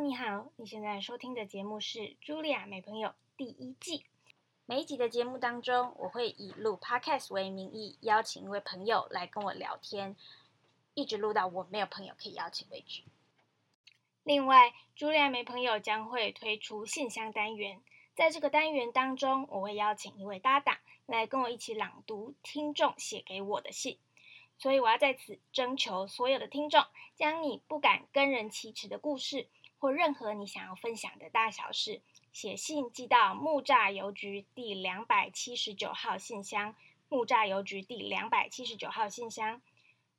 [0.00, 4.04] 你好，你现在收听的节目是《茱莉亚美朋友》第一季。
[4.64, 10.14] 每一集的节目当中，我会以录 Podcast 为名义，邀请一位朋友来跟我聊天，
[10.94, 13.02] 一直录到我没有朋友可以邀请为止。
[14.22, 17.82] 另外，茱莉亚美朋友将会推出信箱单元，
[18.14, 23.98] 在这个单元当中，我会邀请一位搭档来跟我一起朗读听众写给我的信。
[24.60, 26.84] 所以，我要在此征求所有的听众，
[27.16, 29.48] 将你不敢跟人启齿的故事，
[29.78, 36.74] 或任何你想要分享的大小事，写信寄到木栅邮局第两百七十九号信箱，
[37.08, 39.62] 木栅邮局第两百七十九号信箱，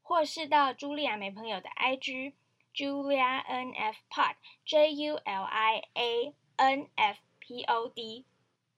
[0.01, 2.33] 或是到茱莉亚美朋友的 IG
[2.73, 8.25] Julia N F Pod J U L I A N F P O D，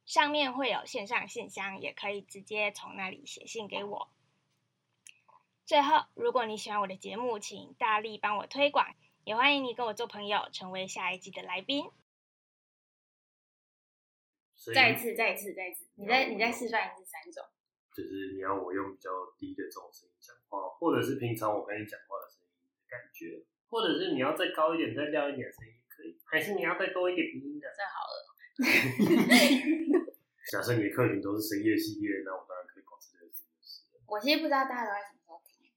[0.06, 4.10] 上面会有线上信箱，也可以直接从那里写信给我。
[5.66, 11.86] 最后，如果你喜欢我的节目，请大力帮我推广，也欢迎你跟我做朋友，成为下一季的来宾。
[14.74, 17.46] 再一次，再一次，再一次，你再你再示范一次三种。
[17.94, 22.50] 就是你要我用比较低的这种声音讲话，或者是平常我跟你讲话的声音
[22.90, 27.70] 感觉，或者是你要再高一点、再亮一点的声音可以，还是你要再多一点鼻音的？
[27.78, 28.26] 这好了。
[30.50, 33.46] 假设你的客群都是深夜系列，那我当然可以保持这个声
[33.94, 34.02] 音。
[34.08, 35.70] 我其实不知道大家都在什么时候听，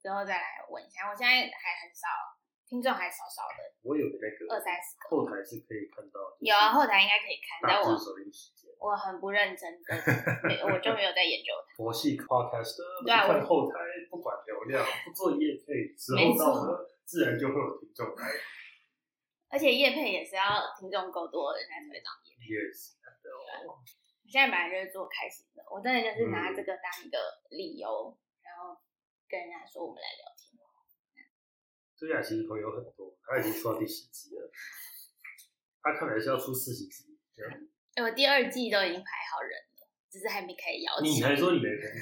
[0.00, 1.08] 之后再来问一下。
[1.08, 2.08] 我现在还很少。
[2.66, 7.92] 听众还少少的，我有那个二三十个后台是可以看到，有啊，后台应该可以看，但我
[8.80, 9.88] 我很不认真的，
[10.68, 11.76] 我就没有在研究它。
[11.76, 13.12] 佛系 podcast 对
[13.44, 13.78] 后台
[14.10, 18.28] 不管流量，不做业配，之后到了自然就会有听众来。
[19.48, 22.44] 而且业配也是要听众够多，人才会当业配。
[22.44, 23.78] Yes，对哦。
[24.24, 27.16] 我现在本来就是做开心的，我真的就是拿这个当一个
[27.50, 28.76] 理由，然后
[29.28, 30.33] 跟人家说我们来聊
[32.04, 32.06] 天。
[32.06, 34.50] 朱雅其实朋友很多，他已经出到第十集了。
[35.80, 37.16] 他看来是要出四十集。
[37.94, 41.10] 哎，我第二季都已经排好人了，只是还没开始邀请。
[41.10, 41.92] 你还说你没朋友？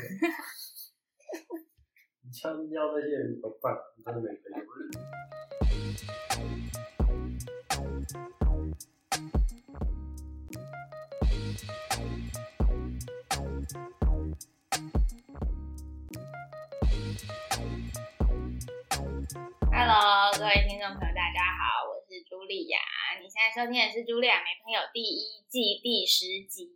[2.24, 3.76] 你枪要那些人怎么办？
[3.96, 4.58] 你真的没朋友
[19.82, 22.78] ？Hello，各位听众朋友，大家好，我是茱莉亚。
[23.18, 26.70] 你现在收听的是《茱莉亚没朋友》第一季第十集。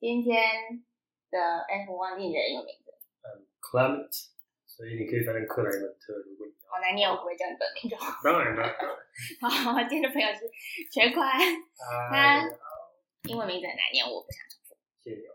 [0.00, 0.80] 今天
[1.28, 2.96] 的哎，我忘记你的英文名字。
[3.20, 4.08] 嗯，Clement，
[4.64, 6.16] 所以你可以翻译克莱门特。
[6.24, 8.16] 如果你好难念，我不会叫你本名就好。
[8.24, 8.64] 当然了。
[9.44, 10.48] 好，今天的朋友是
[10.88, 11.28] 全宽，
[12.08, 12.40] 他
[13.28, 14.72] 英文名字很难念，我不想重复。
[15.04, 15.28] 谢谢。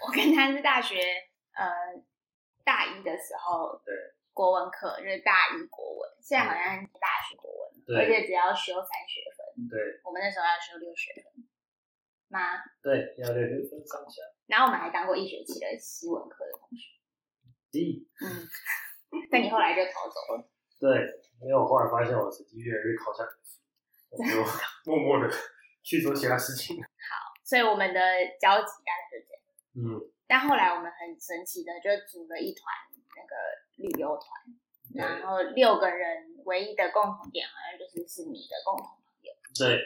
[0.00, 0.96] 我跟他是大学
[1.52, 1.68] 呃
[2.64, 3.76] 大一的时候。
[3.84, 3.92] 对。
[4.32, 9.68] 国文课就是大一国文，现在好像大学国文，而且只要修三学分。
[9.68, 11.44] 对，我们那时候要修六学分
[12.28, 12.40] 吗？
[12.82, 14.22] 对，要六学分上下。
[14.46, 16.96] 然后我们还当过一学期的西文课的同学。
[17.72, 18.48] 嗯，
[19.30, 20.48] 但你后来就逃走了。
[20.80, 20.88] 对，
[21.40, 23.24] 因为我后来发现我成绩越来越靠下，
[24.10, 24.44] 我就
[24.84, 25.32] 默默的
[25.82, 26.76] 去做其他事情。
[26.76, 28.00] 好，所以我们的
[28.40, 29.40] 交集大概就这样。
[29.72, 32.64] 嗯，但后来我们很神奇的就组了一团
[33.16, 33.34] 那个。
[33.82, 34.28] 旅游团，
[34.94, 39.32] 然后六个人唯一的共同点好像就是是你的共同朋友。
[39.58, 39.80] 对，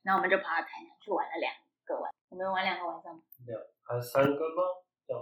[0.00, 1.52] 然后我们就跑到台南去玩了两
[1.84, 3.20] 个晚，我们玩两个晚上吗？
[3.44, 4.62] 两还三个吗？
[5.10, 5.20] 两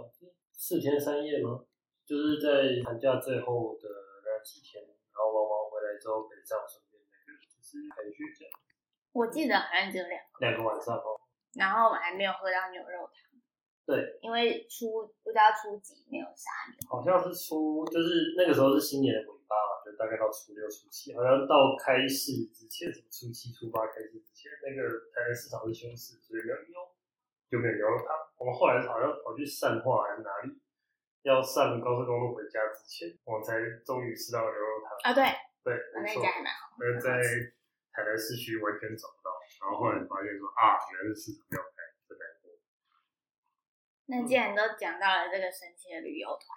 [0.53, 1.65] 四天三夜吗？
[2.05, 3.89] 就是在寒假最后的
[4.23, 8.53] 那几天，然后玩完回来之后北上顺便那个就是开学这样。
[9.11, 11.19] 我记得好像只有两个两个晚上哦。
[11.57, 13.32] 然后我们还没有喝到牛肉汤。
[13.85, 26.79] 对，因为初不知道初几没有杀牛，好像是初，就是那个时候是新年的尾巴嘛，就大概到初六、初七，好像到开市之前，什么初七、初八开市之前，那个台南市场是休市，所以没有牛，
[27.51, 28.15] 就没有牛肉汤。
[28.39, 30.55] 我们后来好像跑去善化还是哪里，
[31.27, 35.13] 要上高速公路回家之前，我们才终于吃到牛肉汤啊！
[35.13, 35.27] 对，
[35.59, 37.19] 对，那家还蛮好，但是在
[37.91, 41.83] 台南市区完全找不到，然后后来发现说啊，原来是市场没有开。
[44.05, 46.47] 那既然都讲到了这个神奇的旅游团，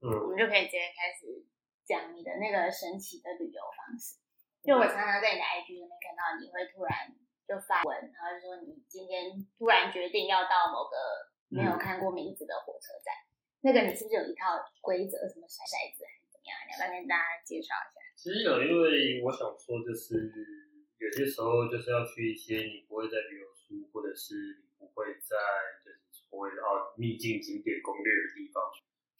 [0.00, 1.44] 嗯，我们就可以直接开始
[1.84, 4.18] 讲你的那个神奇的旅游方式。
[4.64, 7.12] 就我常常在你的 IG 里面看到，你会突然
[7.44, 10.96] 就发文，然后就说你今天突然决定要到某个
[11.52, 13.12] 没有看过名字的火车站。
[13.60, 16.56] 那个你是不是有一套规则，什么骰骰子还是怎么样？
[16.64, 18.00] 你要不要跟大家介绍一下？
[18.16, 20.16] 其实有，因为我想说，就是
[20.96, 25.36] 有些时候就是要去一些你不会在旅游书，或者是你不会在
[26.34, 26.54] 就是。
[26.54, 28.62] 会哦，秘境景点攻略的地方，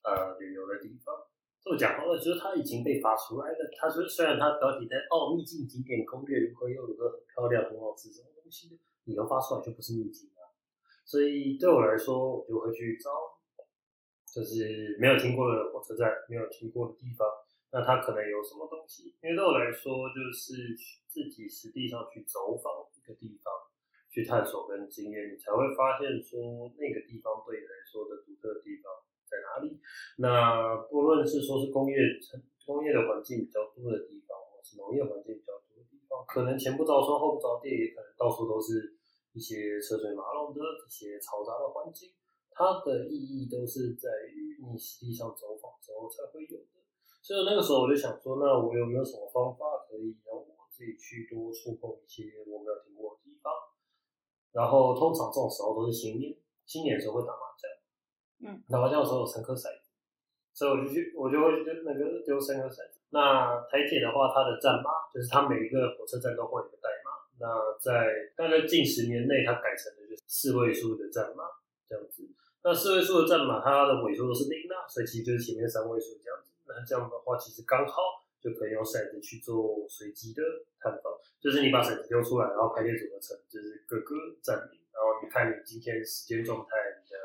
[0.03, 1.15] 呃，旅游的地方，
[1.63, 3.59] 这么讲好了，就是它已经被发出来了。
[3.79, 10.53] 它虽虽然它标题在哦秘境景点攻略如何又如何很漂亮很好吃什么东西，你都发出来就不是秘境了。
[11.07, 13.11] 所以对我来说，我就会去找，
[14.27, 17.27] 就是没有听过的火车站，没有听过的地方，
[17.73, 19.15] 那它可能有什么东西？
[19.23, 20.77] 因为对我来说，就是
[21.09, 23.53] 自己实际上去走访一个地方，
[24.15, 29.03] 去探索跟经验，你才会发现说那个地方对你来说的独特地方。
[29.25, 29.81] 在哪里？
[30.23, 38.95] 那不论是说是工业城、工业的环境比较多的地方，或是农业环境比较多的地方，可能前不着村后不着店，也可能到处都是
[39.35, 42.15] 一些车水马龙的这些嘈杂的环境。
[42.55, 46.79] 它的意义都是在于你实际上走访之后才会有的。
[47.19, 53.51] 所以那个时候我就想说，那我有没有什么方法可以让我自己去多触碰一些我没有听过的地方？
[54.55, 56.33] 然后通常这种时候都是新年，
[56.65, 57.67] 新年的时候会打麻将。
[58.47, 59.91] 嗯，打麻将的时候有三颗骰子，
[60.55, 63.03] 所以我就去，我就会去那个丢三颗骰子。
[63.11, 67.11] 那台铁的话，它的站码就是它每一个火车站都会有个代码。
[67.43, 67.47] 那
[67.83, 71.45] 在大概近十年内，它改成的就是四位数的站码
[71.89, 72.23] 这样子。
[72.63, 76.53] 那四位数的站码，它的尾数都是零啊，所以其实就是前面三位数这样子。
[76.67, 80.45] 那这样的话，其实刚好就可以用骰子去做随机的
[80.79, 86.77] 探访，就是你把骰子丢出来，然后排列组合成就是各个站名，然后你看你今天时间状态。
[87.01, 87.17] 你的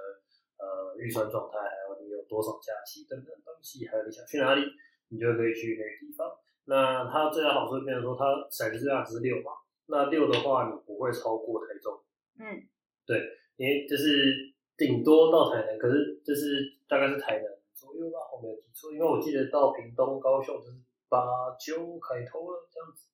[0.60, 4.62] 呃，预算状态，还有你有多少假期等等东西，还有你想去哪里，
[5.08, 6.36] 你就可以去那个地方。
[6.66, 9.54] 那它最大好处变成说，它骰子最大值是六嘛，
[9.88, 12.04] 那六的话，你不会超过台中。
[12.40, 12.68] 嗯，
[13.06, 13.24] 对，
[13.56, 20.76] 因为就是顶多到台南，可是就是大概是台南左右吧，我没有记错，因为我记得到屏东、高雄就是
[21.10, 23.08] 八九开头了这样子，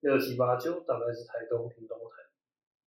[0.00, 2.22] 六七八九大概是台东、屏东、台。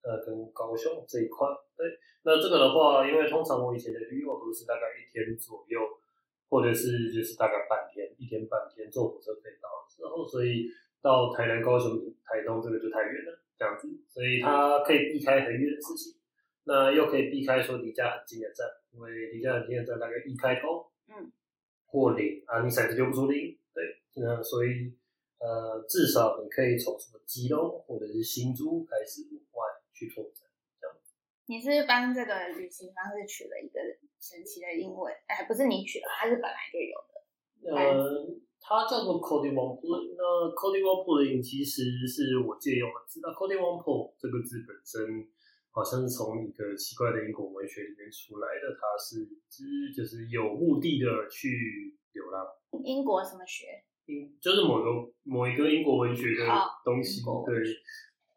[0.05, 1.87] 呃，跟高雄这一块，对，
[2.23, 5.79] 那这个的话，因为通常我以前的旅游都是大概一天左右，
[6.49, 9.69] 或者是就是大概半天，一天半天坐火车可以到，
[10.03, 10.67] 然后所以
[11.01, 16.19] 到台南、高雄、台东这个就太远了，这样子，所以它可以避开很远的事情，
[16.65, 21.31] 那又可以避开说离家很近的站，因为离家很近的站大概一开头，嗯，
[21.85, 23.57] 或零啊，你骰子丢不出零，对，
[24.15, 24.93] 那所以
[25.39, 29.73] 呃，至少你可以从什么基隆或者是新竹开始往外。
[29.95, 30.41] 去拓展，
[30.81, 30.97] 这样。
[31.45, 33.77] 你是帮这个旅行方式取了一个
[34.19, 37.21] 神奇的英文，哎，不是你取的，它是本来就有的。
[37.77, 38.25] 呃，
[38.59, 43.19] 它叫做 Cody n 那 Cody n 其实是我借用的字。
[43.21, 45.29] 那 Cody l 这个字本身
[45.69, 52.43] 好像是从一个奇怪的英国文学里面出来的，它是指就是有目的的去流浪。
[52.83, 53.85] 英国什么学？
[54.05, 54.89] 英就是某个
[55.23, 56.45] 某一个英国文学的
[56.83, 57.53] 东西，对。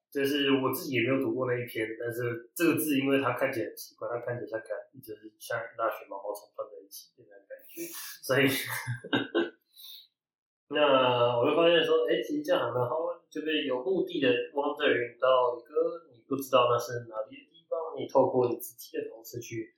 [0.09, 4.69] 就是我自己也没有读过那一篇，但是这个字因为它看起来很奇怪，它看起来像看
[5.05, 7.85] 就是像一大群毛毛虫放在一起的那种感觉，
[8.25, 8.49] 所以。
[10.73, 14.89] 那我就发现说，哎，其实这样还蛮好玩，就是有目的的 wander
[15.21, 19.77] 到一个你不知道那是哪里的地方，你透过你自己的方式去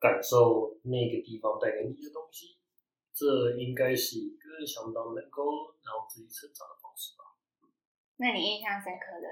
[0.00, 2.55] 感受那个地方带给你的东西，
[3.16, 7.24] 这应该是一个相当能够让自己成长的方式吧。
[8.18, 9.26] 那你印象深刻的？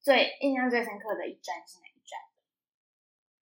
[0.00, 2.20] 最印象最深刻的一站是哪一站？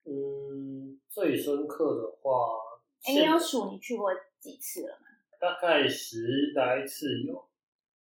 [0.04, 2.56] 嗯，最深刻的话，
[3.02, 4.10] 哎，你有数你去过
[4.40, 5.06] 几次了吗？
[5.38, 7.50] 大概十来次有，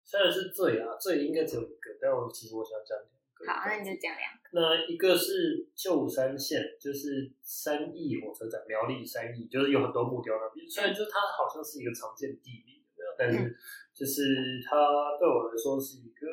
[0.04, 3.10] 虽然是最啊，最应该只有一个，但我其实我想讲两
[3.40, 3.48] 个。
[3.48, 4.44] 好，那你就讲两个。
[4.52, 10.68] 那一个是旧山线，就是三义火车站，苗栗三义，就是有很多木雕那边。
[10.68, 12.84] 虽然就它好像是一个常见地名，
[13.18, 13.56] 但是
[13.96, 16.28] 就是它对我来说是一个。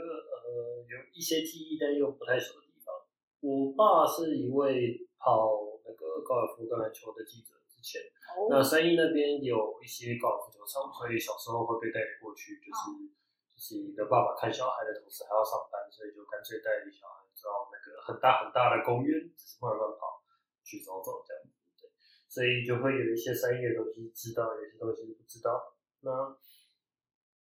[0.47, 2.95] 呃，有一些记忆，但又不太熟的地方。
[3.43, 8.01] 我爸是一位跑那个高尔夫橄榄球的记者，之前
[8.49, 13.11] 那三义那边有一些高尔夫球场，所以小时候会被带过去，就是
[13.57, 20.21] 就是你的爸爸看小孩的同时还要上班，所以就干脆带小孩到那个很大很大的公园，只是慢慢跑
[20.63, 21.89] 去走走这样子，对，
[22.29, 25.73] 所以就会有一些三义的东西知道，有些东西不知道。
[26.05, 26.37] 那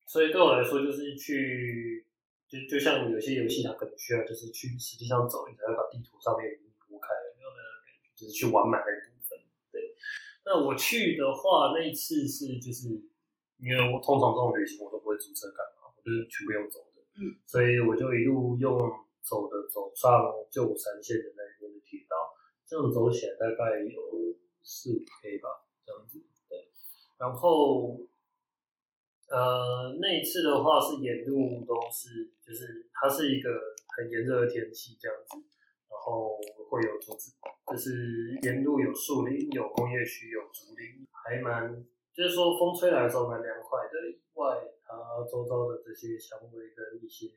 [0.07, 2.07] 所以对我来说，就是去。
[2.47, 6.45] 就就像有些游戏，它可能需要就是去实际上走，你才会把地图上面
[6.77, 8.13] 铺开，有没有那个感觉？
[8.13, 9.39] 就是去玩满那一部分。
[9.71, 9.97] 对，
[10.45, 13.01] 那我去的话，那一次是就是
[13.57, 15.65] 因为我通常这种旅行我都不会租车干，
[16.05, 17.01] 就是全部用走的。
[17.17, 18.77] 嗯，所以我就一路用
[19.25, 22.13] 走的走上旧山线的那一边的铁道，
[22.67, 23.97] 这样走起来大概有
[24.61, 25.49] 四五 K 吧，
[25.83, 26.21] 这样子。
[26.47, 26.69] 对，
[27.17, 28.05] 然后。
[29.27, 33.49] 呃，那一次的话是沿路都是，就是它是一个
[33.97, 35.35] 很炎热的天气这样子，
[35.89, 36.37] 然后
[36.69, 37.33] 会有竹子，
[37.65, 41.83] 就是沿路有树林，有工业区，有竹林，还蛮
[42.13, 44.93] 就是说风吹来的时候蛮凉快的，以外它
[45.25, 47.27] 周遭的这些香味跟一些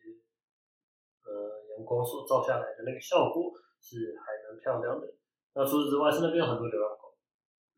[1.25, 5.09] 呃阳光所照下来的那个效果是还蛮漂亮的。
[5.55, 7.17] 那除此之外，是那边有很多流浪狗，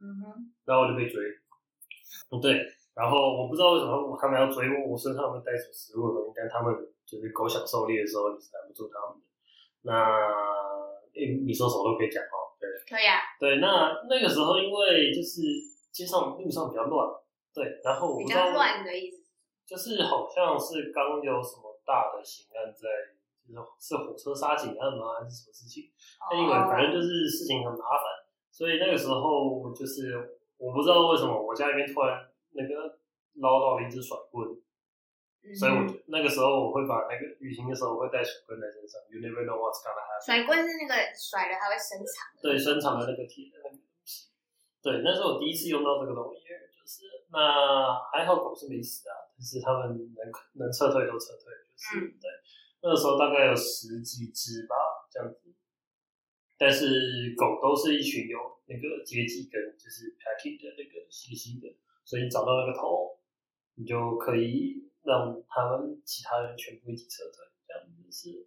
[0.00, 1.22] 嗯哼，然后我就被追，
[2.28, 2.60] 不对，
[2.94, 6.74] 然后我不知道为什么他们要追我，我身上有没有带什么食物的东西，但他们
[7.06, 9.24] 就是狗想狩猎的时候，你是拦不住他们的。
[9.82, 10.18] 那
[11.14, 12.68] 你你说什么都可以讲哦，对。
[12.84, 15.40] 可以啊，对，那那个时候因为就是
[15.90, 17.08] 街上路上比较乱，
[17.54, 19.19] 对，然后我比不知道较，乱的意思。
[19.70, 22.90] 就是好像是刚有什么大的刑案在，
[23.46, 25.14] 就是是火车杀警案吗？
[25.14, 25.86] 还是什么事情？
[26.34, 32.18] 因为反正就是事情很麻烦，所以那个时候就是我不知道为什么我家里面突然
[32.50, 32.98] 那个
[33.38, 34.42] 捞到了一只甩棍，
[35.46, 40.26] 嗯所以我就那个时候我会把那个旅行的时候我会带甩棍在身上，You never know what's gonna happen。
[40.26, 42.42] 甩棍是那个甩了它会伸长的。
[42.42, 44.34] 对，伸长的那个铁的那个东西。
[44.82, 46.42] 对，那是我第一次用到这个东西，
[46.74, 50.20] 就是那还好狗是没死啊，但是他们能
[50.60, 52.28] 能撤退都撤退，就是、嗯对。
[52.82, 54.76] 那个时候大概有十几只吧，
[55.10, 55.48] 这样子。
[56.58, 61.72] 但是狗都是一群有那个阶级跟就是 packing 的那个习性的，
[62.04, 63.16] 所以你找到那个头，
[63.76, 68.46] 你就可以让他们其他人全部一起撤退，这样子是，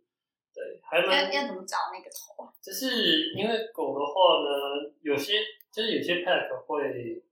[0.54, 2.54] 对，还蛮要要怎么找那个头啊？
[2.62, 5.42] 就是因为狗的话呢，有些
[5.74, 7.24] 就是有些 pack 会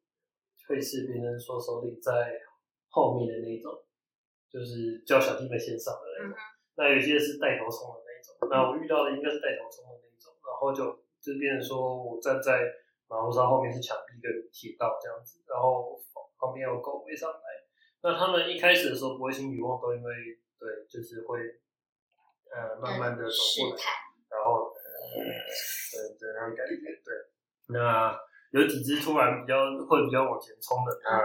[0.68, 2.42] 会是别人说手里在
[2.92, 3.72] 后面的那一种，
[4.52, 6.38] 就是叫小弟们先上的那种。
[6.76, 8.36] 那有些是带头冲的那一种。
[8.52, 12.62] 那我遇到的应该是带头冲的那一种，然后就就变成说我站在
[13.08, 16.00] 马路上后面是墙壁跟铁道这样子，然后
[16.38, 17.40] 旁边有狗围上来。
[18.04, 20.14] 那他们一开始的时候不会轻举妄动，因为
[20.58, 21.40] 对，就是会
[22.52, 23.84] 呃慢慢的走过来。
[24.32, 24.74] 然后，
[25.12, 27.14] 对这样感觉，对。
[27.68, 28.18] 那
[28.52, 31.20] 有几只突然比较会比较往前冲的，那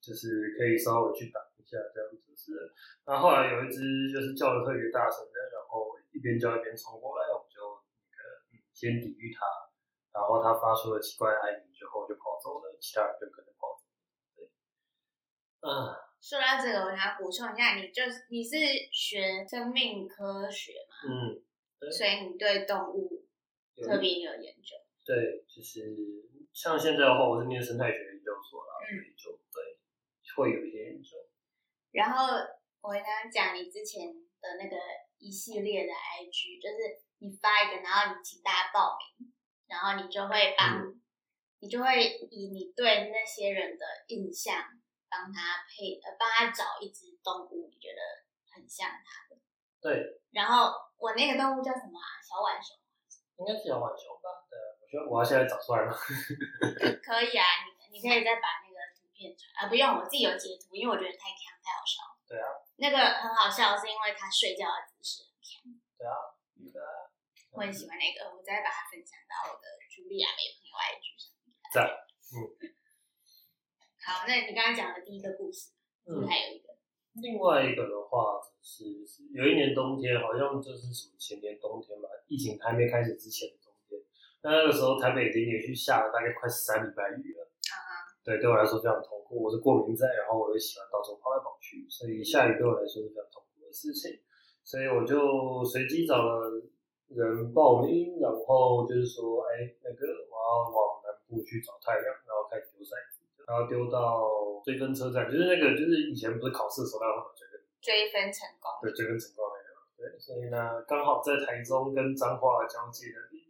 [0.00, 2.72] 就是可以稍微去挡一下这样子是。
[3.06, 7.60] 那后来有一只就是叫的特别大声的，然后一边叫一边冲过来，我们就
[8.08, 9.44] 那个嗯先抵御它，
[10.12, 13.84] 然后它发出了奇怪的哀鸣之后就跑走了，其他人就跟着跑走。
[14.34, 14.48] 对，
[15.60, 18.56] 啊，说到这个，我想要补充一下，你就是你是
[18.90, 21.42] 学生命科学嘛，嗯，
[21.78, 23.26] 对所以你对动物
[23.76, 24.76] 特别有研究。
[25.04, 25.80] 对，就是
[26.52, 29.79] 像现在的话，我是念生态学研究所啦，所以就对
[30.36, 31.16] 会有一些研究。
[31.92, 32.26] 然后
[32.80, 34.08] 我刚刚讲你之前
[34.40, 34.76] 的那个
[35.18, 39.32] 一系列的 IG，就是你发一个，然后你请大家报名，
[39.66, 41.00] 然后你就会帮，嗯
[41.60, 44.64] 你就会以你对那些人的印象，
[45.10, 48.00] 帮他配呃帮他找一只动物，你觉得
[48.54, 49.36] 很像他的。
[49.82, 52.08] 对，然后我那个动物叫什么啊？
[52.24, 52.76] 小浣熊。
[53.40, 54.28] 应该是小浣熊吧？
[54.48, 55.92] 对，我觉得我要现在找出来吗？
[57.04, 58.69] 可以啊，你你可以再把那个
[59.58, 62.14] 啊，不用，我自己有截图，因为我觉得太强太好笑了。
[62.24, 62.46] 对啊，
[62.80, 65.60] 那个很好笑，是因为他睡觉的姿势很强，
[65.98, 66.14] 对啊，
[66.56, 67.10] 对啊，
[67.52, 71.52] 我很喜欢那个，我再把它分享到我的茱莉亚美朋友 IG 上面。
[71.74, 71.84] 赞，
[74.06, 75.74] 好，那你刚刚讲的第一个故事。
[76.26, 76.74] 还有一个？
[77.20, 84.00] 另外一个的话，是是有一年冬天，好像就是什么前年冬天吧，疫情还没开始之前的冬天。
[84.42, 87.49] 那那个时候台北已经连续下了大概快三礼拜雨了。
[88.30, 89.42] 对，对我来说非常痛苦。
[89.42, 94.22] 我是过敏症，然后我又喜欢到处跑来跑去，所以下雨对我来说是非常痛苦的事情。
[94.62, 95.18] 所以我就
[95.66, 96.46] 随机找了
[97.10, 104.30] 人报名，然后就是说，哎，那个我要往南部去找太阳，然后开始丢骰子，然后丢到
[104.62, 108.70] 追分车站，就是那个就是以前不是考试的时候大家会有追分，追分成功。
[108.78, 113.49] 对，追分成功那个，对，所以呢，刚好在台中跟彰化交界的地就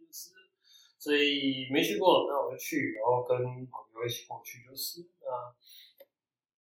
[1.01, 5.01] 所以没去过，那我就去，然后跟朋友一起过去就是。
[5.17, 5.25] 那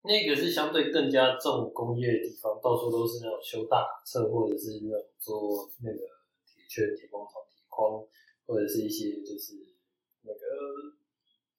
[0.05, 5.97] 那个是相对更加重工业的地方，到处都是那种修大车，或者是那种做那个
[6.45, 8.05] 铁圈、铁工厂、铁矿，
[8.45, 9.57] 或者是一些就是
[10.21, 10.39] 那个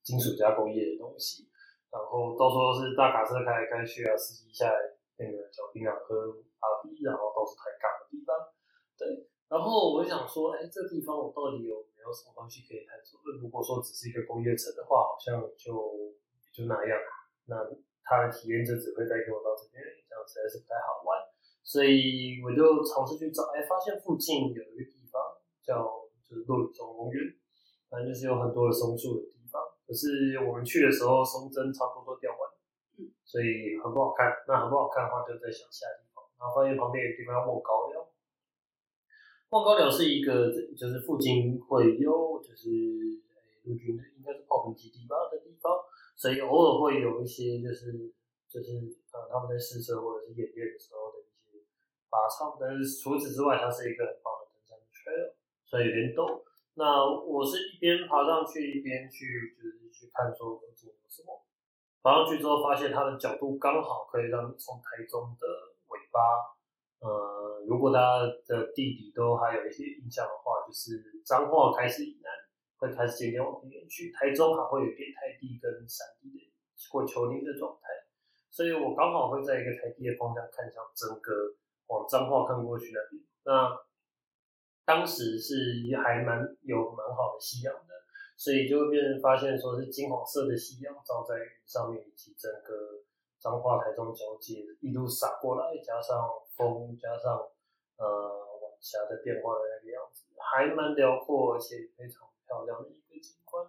[0.05, 1.51] 金属加工业的东西。
[1.91, 4.79] 然后到处都是大卡车开来开去啊，司机下来
[5.19, 6.31] 那个嚼槟榔喝
[6.63, 8.31] 阿比，然后到处抬杠的地方。
[8.97, 13.21] 对，然后我想说，哎，这地方我到底有有什么东西可以探索？
[13.37, 16.17] 如果说只是一个工业城的话，好像就
[16.49, 16.97] 就那样。
[17.45, 17.61] 那
[18.01, 21.21] 他的体验就只会带给我到这边，这样实在是不太好玩。
[21.61, 25.21] 所以我就尝试去找，哎，发现附近有一个地方
[25.61, 27.21] 叫就是落雨松公园，
[27.93, 29.61] 反正就是有很多的松树的地方。
[29.85, 32.41] 可是我们去的时候，松针差不多都掉完，
[32.97, 34.33] 嗯，所以很不好看。
[34.49, 36.25] 那很不好看的话，就在想其他地方。
[36.41, 37.98] 然后发现旁边有个地方要莫高寮，
[39.51, 45.73] 望高寮是一个就是附近会有就是诶陆军的应该是炮兵基地吧的地方，
[46.17, 48.13] 所以偶尔会有一些就是
[48.49, 48.77] 就是
[49.13, 51.65] 呃他们在试车或者是演练的时候的一些
[52.11, 55.33] 拔草，但是除此之外，它是一个很棒的登山 trail，
[55.65, 56.45] 所以有点陡。
[56.75, 61.43] 那我是一边爬上去一边去就是去看说附近有什么，
[62.03, 65.47] 爬上去之后发现它的角度刚好可以让你从台中的
[65.89, 66.21] 尾巴，
[67.69, 72.33] 如果大家的地理都还有一些印象的话，就是彰化开始以南。
[72.81, 76.47] 会开始渐渐往平原去，台中还会有点台地跟山地的
[76.93, 77.91] 或丘陵的状态，
[78.49, 81.59] 所以我刚好会在一个台地的方向看向整个
[81.89, 83.21] 往彰化看过去那边。
[83.43, 83.77] 那
[84.85, 87.91] 当时是还蛮有蛮好的夕阳的，
[88.37, 91.35] 所以就会变成发现说是金黄色的夕阳照在
[91.67, 93.03] 上面，以及整个
[93.41, 97.43] 彰化台中交界一路洒过来，加上风，加上
[97.99, 98.07] 呃
[98.63, 102.27] 晚霞的变化的那个样子，还蛮辽阔，而且非常。
[102.49, 103.61] 漂亮的一个景观。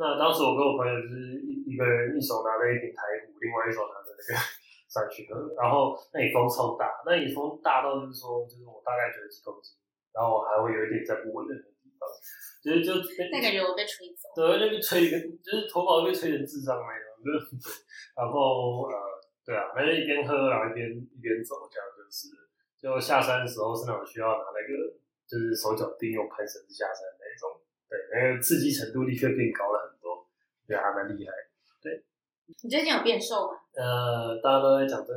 [0.00, 4.40] 那当时我跟我朋友就是一一个人一手拿着一瓶台虎，另外一手拿着那个
[4.88, 5.36] 上去喝。
[5.60, 9.76] 然后那里风超大，那里风大到就是说，就是我大概觉得几公斤，
[10.16, 11.52] 然后我还会有一点在不稳的
[11.84, 12.08] 地方，
[12.64, 12.96] 就是就
[13.28, 17.28] 那感觉我被吹走，对，那个吹个就是头发被吹成智障那种，就
[17.60, 17.84] 是
[18.16, 18.96] 然后呃，
[19.44, 22.32] 对啊，反正一边喝然后一边一边走，这样就是，
[22.84, 24.92] 就下山的时候是那种需要拿那个
[25.24, 27.56] 就是手脚并用攀绳子下山那种。
[27.88, 30.28] 对，那个刺激程度立刻变高了很多，
[30.68, 31.32] 觉得还蛮厉害。
[31.80, 32.04] 对，
[32.60, 33.56] 你最近有变瘦吗？
[33.72, 35.14] 呃，大家都在讲这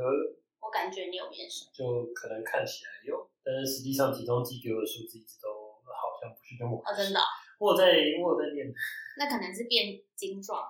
[0.64, 6.80] 我感觉你有变瘦，就可能看起来有，但是实际上体重计给我的数字一直都好像不是那么。
[6.80, 7.20] 哦，真的？
[7.60, 7.84] 我在
[8.16, 8.64] 我在练。
[9.20, 10.64] 那可能是变精壮。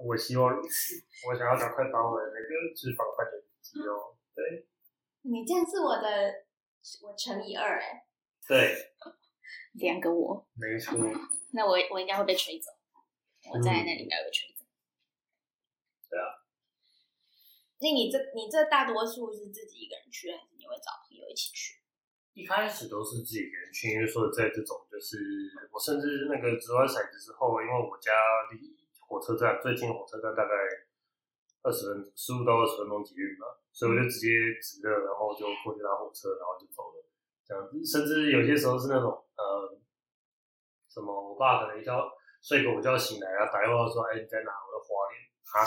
[0.00, 4.16] 我希望我想要赶快把我的那个脂肪换成肌肉。
[4.34, 4.64] 对。
[5.22, 6.46] 你这样是我的，
[7.02, 8.06] 我乘以二哎。
[8.46, 8.94] 对。
[9.74, 10.46] 两个我。
[10.54, 10.98] 没错。
[11.52, 12.70] 那我我应该会被吹走，
[13.52, 14.64] 我在那里应该被吹走。
[16.10, 16.44] 对啊。
[17.80, 21.78] 那你这你这大多数是自己一个人去，还是你会找朋友一起去？
[22.34, 25.18] 一开始都是自己一个人去，因为说在这种就是
[25.70, 28.12] 我甚至那个掷完骰子之后，因为我家
[28.50, 28.76] 离
[29.06, 30.54] 火车站最近火车站大概
[31.62, 33.46] 二十分十五到二十分钟捷运嘛，
[33.78, 34.26] 所以我就直接
[34.58, 36.98] 直的，然后就过去搭火车，然后就走了。
[37.46, 39.78] 这样子，甚至有些时候是那种呃。
[40.90, 41.12] 什么？
[41.14, 41.94] 我爸可能一觉
[42.42, 44.50] 睡个午觉醒来，然后打电话说：“哎，你在哪？
[44.50, 45.14] 我的花莲
[45.46, 45.62] 哈。”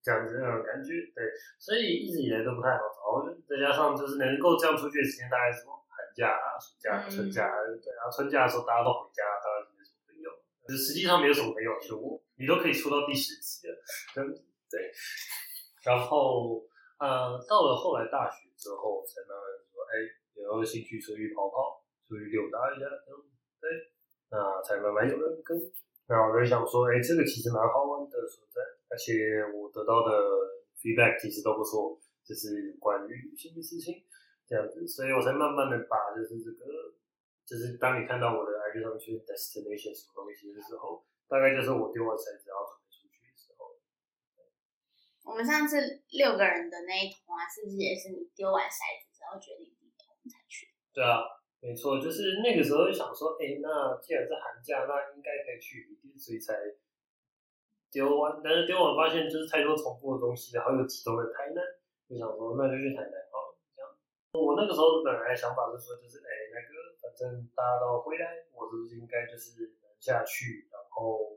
[0.00, 3.28] 这样子那种感觉，对，所以一直以来都不太好找。
[3.44, 7.44] 再加上就是能够这样出去的时间，大概什么寒假啊、暑假、春假，
[7.82, 7.92] 对。
[7.92, 10.30] 然后春假的时候大家都回家，当然没什么朋友。
[10.78, 13.76] 实际上没有什么朋友，就我，你都可以出到第十集了，
[14.14, 14.92] 对。
[15.84, 16.62] 然后
[16.98, 19.92] 呃，到了后来大学之后，才慢慢说：“哎，
[20.36, 21.78] 有兴趣出去跑跑。”
[22.10, 22.90] 出去溜达一下，
[23.62, 23.70] 对，
[24.34, 25.54] 那才慢慢有人跟。
[26.10, 28.58] 然后我就想说，哎，这个其实蛮好玩的所在，
[28.90, 30.10] 而且我得到的
[30.82, 31.94] feedback 其实都不错，
[32.26, 34.02] 就是关于旅行的事情
[34.42, 36.66] 这样子，所以我才慢慢的把就是这个，
[37.46, 42.79] 就是当你看到我的 IG 上去 destination 什么东西的时候，大概就是我丢完骰子然后。
[45.30, 50.66] 我们上次六个人的那一团啊，是不是也是你丢完骰子之后决定地点我们才去？
[50.90, 51.22] 对啊。
[51.62, 56.56] 没错，就是那个时候就想说，哎，那既然是寒假，那应该可以去一点，所以才
[57.92, 58.40] 丢完。
[58.42, 61.60] 但是丢完发现就是太多重复的东西，然后又集中了台南，
[62.08, 63.60] 就想说那就去台南好了。
[63.76, 63.92] 这样，
[64.40, 71.36] 我那个时候本来想法是说，就是哎，那个反正大家都回来，我是不是应该就是下去，然后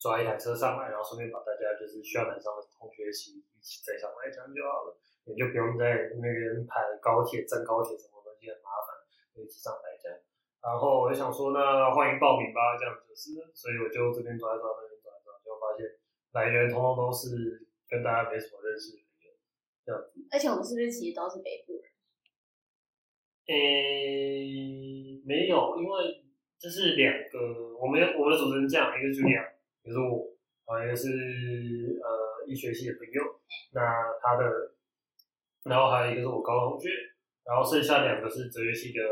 [0.00, 4.96] 抓一台车上来，然后顺便把大家就是需要南上的同学一起一起载上来，这样就好了，
[5.28, 8.96] 也就不用在那边排高铁、站高铁什么东西很麻烦。
[9.36, 10.18] 一起上来这样，
[10.60, 15.86] 然后我就想说，那欢迎报名吧，这样就是，所以我就这边抓一抓，那边抓一抓，就发现
[16.32, 19.32] 来源通通都是跟大家没什么认识的人，
[19.86, 20.20] 这样子。
[20.30, 21.88] 而且我们是不是其实都是北部人？
[23.48, 26.20] 诶，没有，因为
[26.58, 29.40] 这是两个，我们我们的组成这样，一个是两，
[29.82, 30.34] 一个是我，
[30.66, 31.08] 啊，一个是
[32.02, 33.22] 呃医学系的朋友，
[33.72, 33.80] 那
[34.22, 34.74] 他的，
[35.64, 36.88] 然后还有一个是我高中同学。
[37.42, 39.02] 然后剩下两个是哲学系的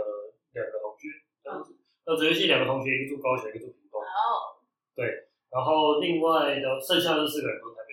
[0.52, 1.08] 两个同学，
[1.42, 1.74] 这样子。
[2.04, 3.98] 那哲学系两个同学，一个住高雄，一个住屏东。
[4.00, 4.62] 哦。
[4.94, 7.90] 对，然后另外的剩下的四个人都台北，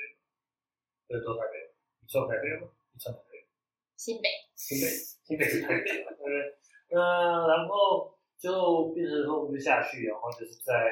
[1.07, 1.73] 对，都台北。
[2.01, 2.69] 你算台北吗？
[2.93, 3.47] 你算台北。
[3.95, 4.29] 新北。
[4.53, 4.85] 新北，
[5.23, 6.11] 新北是台北嘛？
[6.19, 6.59] 对。
[6.91, 10.91] 那然后就变成说，我们就下去，然后就是在，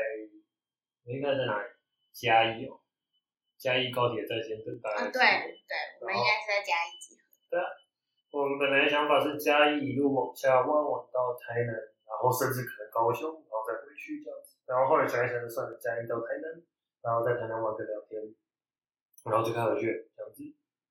[1.06, 1.70] 我应该在哪里？
[2.14, 2.80] 嘉义哦。
[3.58, 5.10] 嘉义高铁在先等大家。
[5.12, 5.20] 对
[5.66, 7.22] 对，我们应该是在嘉义集合。
[7.50, 7.66] 对啊。
[8.34, 14.58] 我们本来想法是嘉义一路往下弯弯到台南，然后甚至可能高雄，然后再回去这样子。
[14.66, 16.50] 然后后来想一想，就算了，嘉义到台南，
[17.06, 18.18] 然后在台南玩个两天，
[19.30, 20.42] 然后就开回去这样子。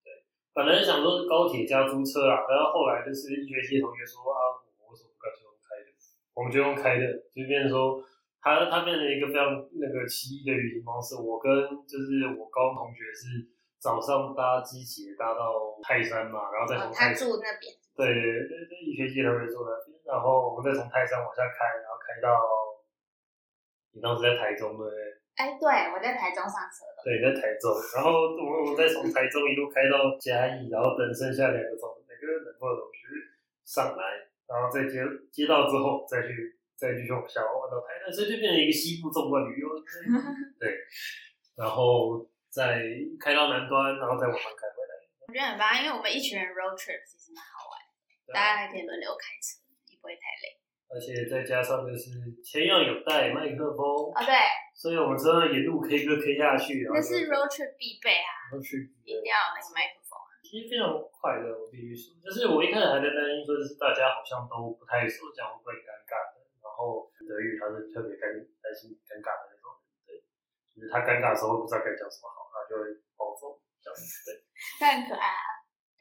[0.07, 0.23] 对，
[0.55, 5.91] 本来想说是高铁加租车啊，然后后来就是一学期同学说啊，我为什么不干脆用开的？
[6.39, 7.99] 我们就用开的，就变成说，
[8.43, 9.47] 它它变成一个非常
[9.79, 11.15] 那个奇异的旅行方式。
[11.15, 11.49] 我跟
[11.87, 13.47] 就是我高中同学是
[13.79, 17.17] 早上搭机捷搭到泰山嘛，然后再从他泰山。
[17.17, 22.35] 住那边，对对对对，一学期同学住那边，然后我们再从泰山往下开，然后开到
[23.95, 24.99] 你当时在台中对不对？
[25.39, 32.99] 哎，对，我在台中上车的，对，在台中，然后我我再从台中一路开到嘉义，然后等剩下两个同那个冷漠的同学
[33.65, 34.99] 上来，然后再接
[35.31, 39.71] 接到之后再去再继续往下玩到台南，所以就变成一个西部纵贯旅游。
[40.59, 40.75] 对，
[41.55, 42.83] 然后再
[43.23, 44.93] 开到南端，然后再往上开回来。
[45.23, 47.79] 我觉得很棒，因为我们一群人 road trip 其实蛮好玩
[48.35, 50.59] 大家还可以轮流开车，也不会太累。
[50.91, 52.11] 而且再加上就是
[52.43, 54.35] 前要有带麦克风，哦，对，
[54.75, 60.35] 所以我们真的沿路 K 歌 K 下去，那是 road trip 必备啊，，road trip 一定要有那个麦克风啊。
[60.43, 66.42] 其实非常快乐，我必须说，就是我一开始还在担心说，就是大家好像都不太熟，这样会不会尴尬的。
[66.83, 69.71] 然后德语他是特别尴担心尴尬的那种
[70.03, 70.27] 人，对，
[70.75, 74.43] 就是他尴尬的时候不知道该讲什么好，他就会暴走这样子，对。
[74.83, 75.47] 他很可爱啊，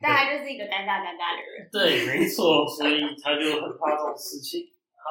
[0.02, 1.70] 但他就是一个尴尬尴尬的人。
[1.70, 4.74] 对，没错，所以他就很怕这种事情。
[4.98, 5.06] 好，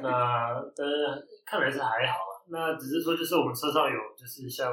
[0.00, 4.72] 那呃，看来是还好啦那只是说，就是我们车上有，就是像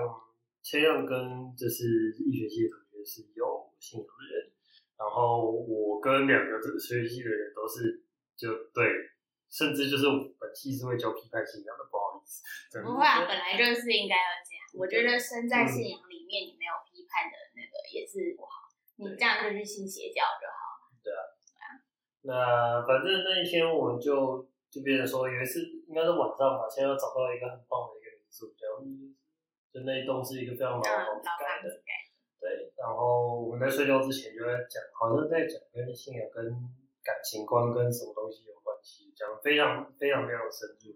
[0.64, 4.56] 千样跟就是医学系的同学是有信仰的人，
[4.96, 8.08] 然后我跟两个这个学系的人都是
[8.40, 8.88] 就对，
[9.50, 10.06] 甚至就是
[10.40, 12.46] 本系是会教批判信仰的，不好意思，
[12.86, 14.62] 不会啊，本来就是应该要这样。
[14.78, 18.70] 我觉得身在信仰里面，你没有批判的那个也是不好。
[19.02, 20.86] 你这样就去信邪教就好。
[21.02, 21.22] 对啊
[22.22, 28.76] 那反正那一天我们就就变成说，有一次应该是晚上吧，现在要找到一个很棒的一个民宿，这样，
[29.72, 31.82] 就那一栋是一个非常老的嗯，房子老盖的。
[32.44, 32.70] 对。
[32.76, 36.52] 然后我们在睡觉之前就在讲，好像在讲跟信仰、跟
[37.02, 38.54] 感情观跟什么东西有
[39.20, 40.96] 讲得非常非常非常深入。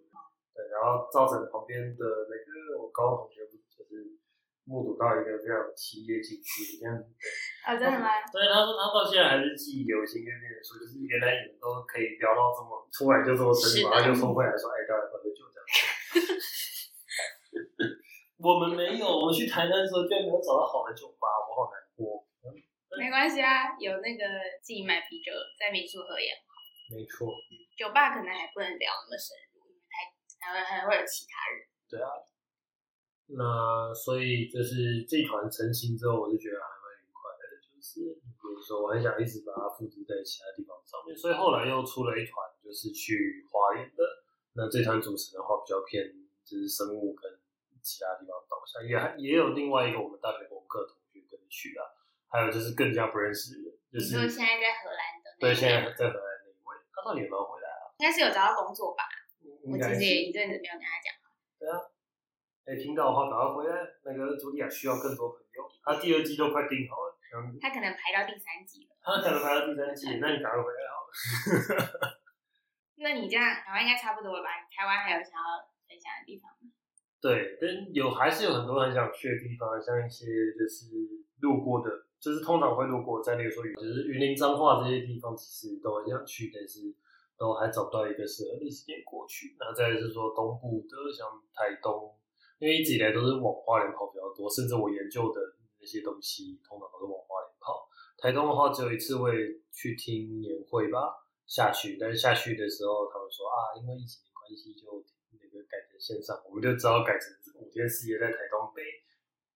[0.55, 4.15] 对，然后造成旁边的那个我高中同学就是
[4.63, 7.09] 目睹到一个非常奇异的景致，这样子。
[7.11, 7.25] 对
[7.67, 8.07] 哦，真的吗？
[8.31, 15.65] 对，他说他到现在还是记忆犹新，跟别人说，就是原来你们都可以聊到这么出来就这么深入，然后就冲回来说，哎，大家喝喝酒这样。
[18.37, 22.21] 我们没有，我们去台南的时候居然没有找到好的酒吧，我好难过。
[22.93, 24.23] 没关系啊，有那个
[24.61, 26.53] 自己买啤酒，在民宿喝也好。
[26.93, 27.25] 没错，
[27.77, 29.95] 酒吧可能还不能聊那么深入，因为还
[30.39, 31.65] 还会还会有其他人。
[31.89, 32.09] 对啊。
[33.33, 44.03] 那所以就是这团成型之后，我就觉得还蛮愉快的，就是比如说我很想一直把它复制在其他地方上面，所以后来又出了一团，就是去花莲的。
[44.53, 46.05] 那这团组成的话比较偏
[46.45, 47.25] 就是生物跟
[47.81, 51.81] 其他地方导向，也还也有另外一个我们大学功课同学跟去啊，
[52.29, 56.32] 还有就是更加不认识的人，就是说现在在荷兰的对现在在荷兰
[56.93, 57.89] 他到底有没有回来啊？
[57.97, 59.03] 应该是有找到工作吧？
[59.65, 61.09] 我其实也一阵子没有跟他讲。
[61.59, 61.75] 对啊，
[62.65, 63.75] 哎、听到的话赶快回来。
[64.05, 67.17] 那个茱莉亚需要更多朋友，他第二季都快定好了。
[67.59, 68.93] 他可能排到第三季了。
[69.01, 71.09] 他可能排到第三季，那你赶快回来好了。
[73.01, 74.49] 那你这样台湾应该差不多了吧？
[74.69, 76.69] 台湾还有想要分享的地方吗？
[77.19, 80.93] 对，但有还是有很多很想去的地方，像一些就是
[81.41, 81.89] 路过的，
[82.23, 86.95] 就是通常会路过，在例如说就是云林彰化这些地方，其实都很想去，但是
[87.35, 89.57] 都还找不到一个适合的时间过去。
[89.59, 92.15] 然后再来是说东部的，像台东，
[92.59, 95.41] 因为一直以来都是往花莲跑比较多，甚至我研究的
[95.81, 97.91] 那些东西，通常都是往花莲跑。
[98.15, 104.87] 台东的话，只有一次会去听年会吧，下去，但是下去的时候，他们说啊，因为疫情的关系，就
[105.35, 107.27] 那个改成线上，我们就只好改成
[107.59, 108.79] 五天四夜在台东北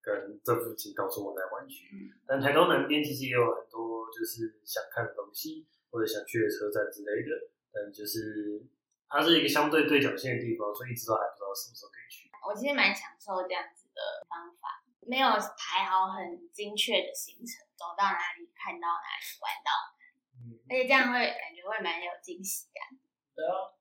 [0.08, 1.92] 跟这附近到处玩来玩去。
[1.92, 8.64] 嗯但台东南边其实也有很多就是想看的东西，或者想去的车站之类的，但就是
[9.08, 12.32] 它是一个相对对角线的地方，所以一直都还不知道什么时候可以去。
[12.48, 15.28] 我其实蛮享受这样子的方法，没有
[15.60, 22.96] 排好很精确的行程，走到哪里看到哪里玩到哪里，嗯，而且这样会感觉会蛮有惊喜感。
[23.36, 23.72] 对啊，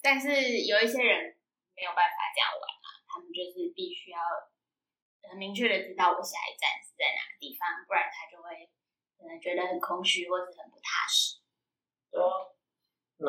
[0.00, 0.28] 但是
[0.64, 1.36] 有一些人
[1.76, 4.20] 没有办法这样玩啊，他们就是必须要
[5.28, 8.68] 很明确的知道我下一站是在哪个地方，不然他就会
[9.18, 11.38] 可能觉得很空虚或是很不踏实。
[12.10, 12.54] 对啊。
[13.18, 13.26] 那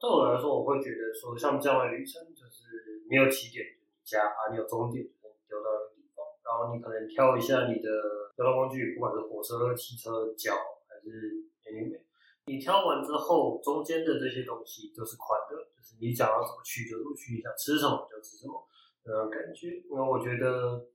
[0.00, 7.88] 对我来说，我会觉得说，像这样的旅程，就是没有起点就你家啊，你有终点就是你丢到一个地方，然后你可能挑一下你的
[8.32, 10.56] 交通工具，不管是火车、汽车、脚
[10.88, 12.00] 还是哎
[12.46, 18.66] 你挑完之后，中间的这些东西都是宽的，就是你想要怎么去就怎么去，你想吃什么就吃什么。
[19.04, 19.68] 那种感觉。
[19.88, 20.88] 因为我觉得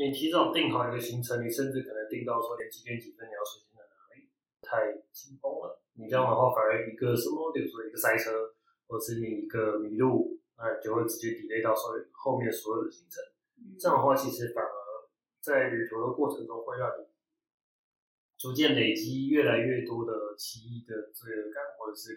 [0.00, 4.32] 你提早定好一个行程，你甚至可能定到说连几点几分你要出现在哪里，
[4.64, 5.84] 太紧绷了。
[5.92, 8.56] 你这样的话，反而一个什么，比如说一个塞车，
[8.88, 13.20] 或者是你一个迷路，那你就会直接 delay 到所有后面所有的行程。
[13.78, 14.72] 这样的话，其实反而
[15.42, 17.04] 在旅途的过程中，会让你
[18.38, 22.16] 逐渐累积越来越多的奇异的罪恶感，或者是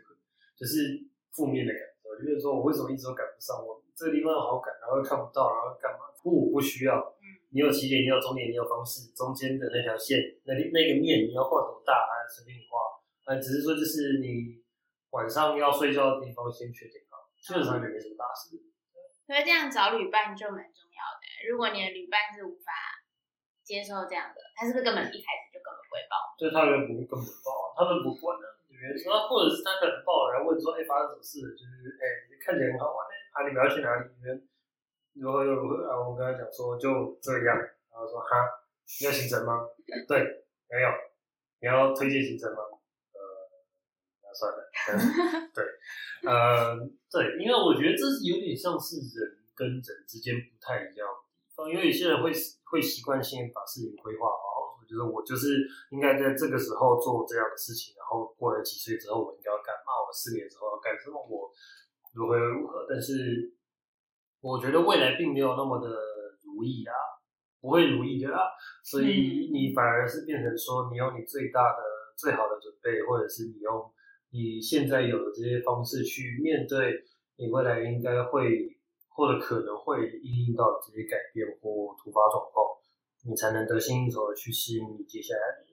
[0.55, 1.03] 就是
[1.35, 3.59] 负面的感受，就是说我为什么一直都赶不上？
[3.59, 6.07] 我这个地方好赶，然后看不到，然后干嘛？
[6.23, 7.11] 不，不需要。
[7.53, 12.81] 你有起点，你有终点，你有方式，中间的那条线，那那个面你要画多大，还随便你画。
[13.29, 14.57] 啊，只是说就是你
[15.13, 18.57] 晚上要睡觉的地方先确定好，基本上就没什么大事。
[19.23, 21.23] 所以这样找旅伴就蛮重要的。
[21.47, 22.73] 如果你的旅伴是无法
[23.61, 26.13] 接受这样的，他是不是根本一开始就根本不会报？
[26.35, 28.45] 对，他们不会根本不报，他们不管的。
[28.73, 31.39] 比如说，或者是他可能报了，然后问说，哎，发生什么事？
[31.55, 32.03] 就是哎，
[32.43, 34.11] 看起来很好玩的，啊，你们要去哪里？
[34.19, 34.35] 你们
[35.15, 35.87] 如何如何？
[35.89, 37.55] 啊，我跟他讲说就这样，
[37.91, 38.49] 然后说哈，
[38.99, 39.61] 你有行程吗？
[40.09, 40.19] 对，
[40.69, 40.89] 没有。
[41.61, 42.59] 你要推荐行程吗？
[43.13, 43.19] 呃，
[44.23, 44.59] 那算了。
[45.53, 45.63] 对，
[46.27, 46.75] 呃，
[47.09, 52.33] 对，因为我觉得这是有点像是人跟人之间不太一样的地方，因为有些人会
[52.65, 59.93] 会习惯性把事情规划好，我觉得我就是应该在这个时候做这样的事情，然后过了几岁之后我应该要干嘛？
[60.01, 61.21] 我四年之后要干什么？
[61.29, 61.53] 我
[62.13, 62.87] 如何如何？
[62.89, 63.53] 但是。
[64.43, 65.87] 我觉得未来并没有那么的
[66.43, 66.91] 如意啊，
[67.61, 68.51] 不会如意的啦，
[68.83, 71.79] 所以你反而是变成说，你用你最大的、
[72.17, 73.89] 最好的准备，或者是你用
[74.31, 76.91] 你现在有的这些方式去面对
[77.37, 78.67] 你未来应该会
[79.07, 82.67] 或者可能会应遇到这些改变或突发状况，
[83.25, 85.63] 你才能得心应手的去适应你接下来。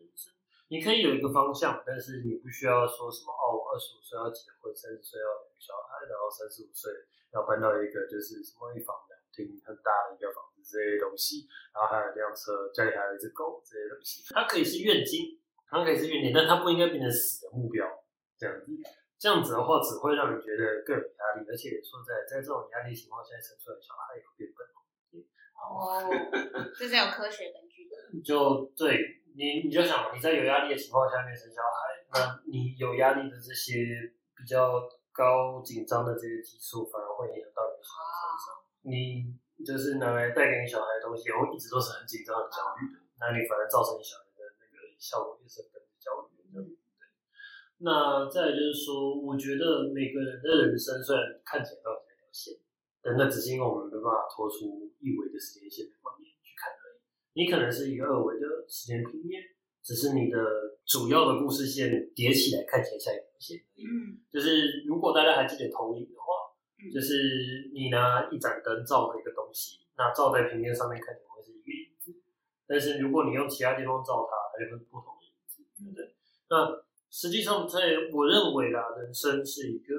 [0.71, 6.89] 你可以有一个方向，但是你不需要说什么哦，我二十五岁要结婚，三十岁要有小孩，然后三十五岁。
[7.31, 15.39] 要搬到一个就是什么一房两厅很大的一个房子这些东西，然后还有辆车，家里还有一只狗这些东西，它可以是愿景，
[15.71, 17.87] 它可以是愿景，但它不应该变成死的目标。
[18.35, 18.67] 这样子，
[19.15, 24.67] 这样子的话只会让你觉得更有压力，而且说在在这种压力情况下生出来小孩也会变笨。
[25.55, 26.03] 哦，
[26.75, 27.70] 这是有科学根据。
[28.23, 34.89] 就对你，你就想你在有压力的情况下面生小孩，那你有压力的这些比较。
[35.13, 38.49] 高紧张的这些激素反而会影响到你的小孩身上，
[38.87, 39.27] 你
[39.67, 46.63] 就是拿来带给你小孩的东西，会一直都是很紧张、很焦虑的，那你反而造成你小孩的那个效果也是很焦虑的。
[46.63, 46.79] 对。
[47.83, 52.55] 那再就是说，我觉得每个人的人生虽然看起来都是一条线，
[53.03, 55.99] 但那只是因为我们没办法拖出一维的时间线的。
[57.35, 59.43] 你可能是一个二维的时间平面。
[59.83, 60.37] 只是你的
[60.85, 66.53] 主要的故事线叠起来看起来像一条线，嗯，就是如果大家还记得投影的话，
[66.93, 72.13] 就是你拿一盏灯照着一个东西，那照在平面上面看起来会是一个影子，
[72.69, 76.15] 但是如果你用其他地方照它，它就会不同的影子，对不对？
[76.51, 77.81] 那实际上，在
[78.13, 79.97] 我认为啦，人生是一个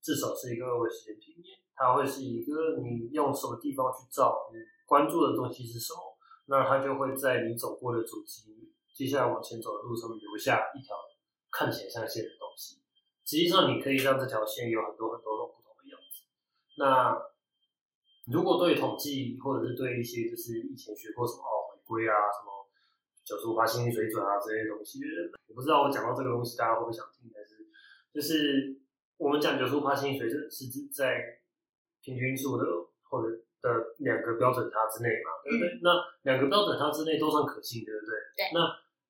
[0.00, 6.15] 至少是一个二维时间平面，它会是一个你用什么地方去照，你关注的东西是什么，
[6.46, 8.72] 那它就会在你走过的足迹。
[8.94, 10.96] 接下来往前走的路上留下一条
[11.52, 12.80] 看起来像线的东西，
[13.26, 16.24] 实际上你可以让这条线有很多很多种不同的样子。
[16.78, 17.12] 那
[18.32, 22.70] 如果对统计或者是对一些就是以前学过什么回归啊、什么
[23.22, 25.00] 九十五八心理水准啊这些东西，
[25.48, 27.68] 我不知道我讲到这个东西大家会不会想听，但是
[28.14, 28.80] 就是
[29.18, 31.20] 我们讲九十五八心理水准是指在
[32.00, 32.64] 平均数的
[33.10, 33.42] 或者。
[33.62, 35.80] 的两个标准差之内嘛，对不对？
[35.82, 35.90] 那
[36.22, 38.12] 两个标准差之内都算可信，对不对？
[38.36, 38.54] 对。
[38.54, 38.60] 那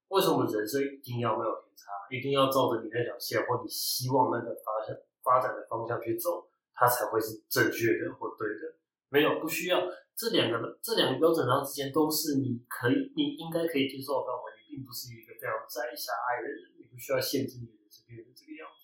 [0.08, 8.76] 为什么人生一定要没有偏差，一定要照着你那条线或你希望那个发向发展的方向去走，它才会是正确的或对的？
[9.08, 9.82] 没有，不需要。
[10.16, 18.80] 这两个这两个标准差之间都是你可以你应该可以接受的范围，你并不是一个非常窄狭隘的人，你不需要限制你的人生变成这个样子。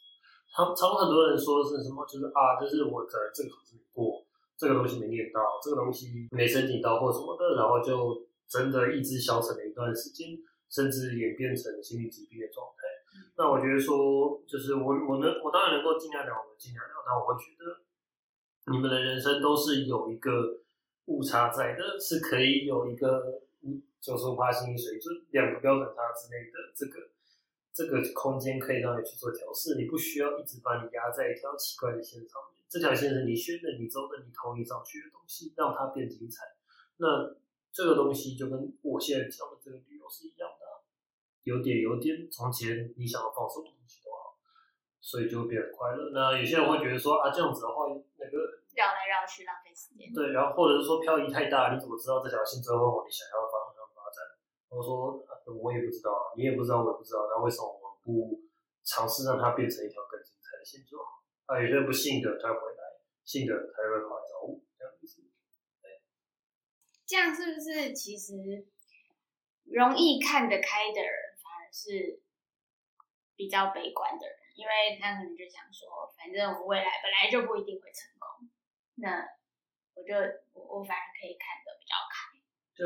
[0.53, 4.21] 常常很多人说是什么，就是啊，就是我的这个考试没过。
[4.57, 10.39] 这个东西没念到，这个东西没申请到或什么的，然后就真的意志消沉了一段时间，
[10.69, 12.83] 甚至演变成心理疾病的状态。
[13.37, 17.81] 那我觉得说，就是我我能我当然能够尽量聊，我尽量聊，但我会觉得
[18.73, 20.61] 你们的人生都是有一个
[21.07, 23.43] 误差在的，是可以有一个
[24.01, 27.09] 九十五趴心理水准两个标准差之内的这个
[27.73, 32.52] 这个空间可以让你去做调试，你不需要一直把你压在一条奇怪的线上面。
[32.73, 36.57] 这条线是你宣的、你走的、你投影上去的东西，让它变精彩。
[36.97, 37.37] 那
[37.69, 40.65] 这个东西就跟我现在讲的这个旅游是一样的，
[41.45, 44.41] 有点有点从前你想要放松的东西都好，
[45.05, 46.17] 所以就会变得快乐。
[46.17, 50.09] 那有些人会觉得说啊，这样子的话，那个绕来绕去，浪费时间。
[50.09, 54.25] 对，然后或者是说漂移太大，你怎么知道这条线最后往你想要的方向发展？
[54.73, 55.21] 我说
[55.61, 58.41] 我也不知道啊，你也不知道，我也不知道，那为什么我们不
[58.81, 61.12] 尝试让它变成一条更精彩的线就好？
[61.47, 62.83] 啊，有些人不信的，他会回来；
[63.25, 65.23] 信的，他就会跑来找我，这样子。
[65.83, 66.01] 对
[67.07, 68.67] 这样是不是其实
[69.65, 72.21] 容易看得开的人，反而是
[73.37, 74.37] 比较悲观的人？
[74.55, 78.49] 因为他可能就想说，反正我未来本来就不一定会成功，
[78.97, 79.25] 那
[79.95, 80.15] 我就
[80.53, 82.37] 我我反而可以看得比较开。
[82.77, 82.85] 就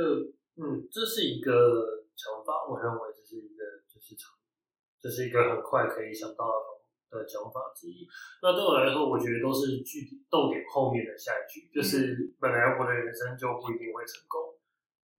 [0.56, 4.32] 嗯，这是一个想法，我认为这是一个就是长，
[5.00, 6.75] 这是一个很快可以想到的
[7.24, 8.06] 讲法之一。
[8.42, 14.58] 那对我来说，我觉得都是句逗点后面的下一句，就是本来我的人生就不一定会成功，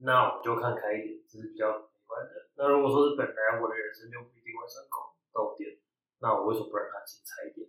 [0.06, 2.52] 那我就看开一点，这是比较悲观的。
[2.58, 5.02] 那如果说是本来我的人生就不一定会成功，
[5.34, 5.74] 逗点。
[6.20, 7.66] 那我为什么不让它精彩一点？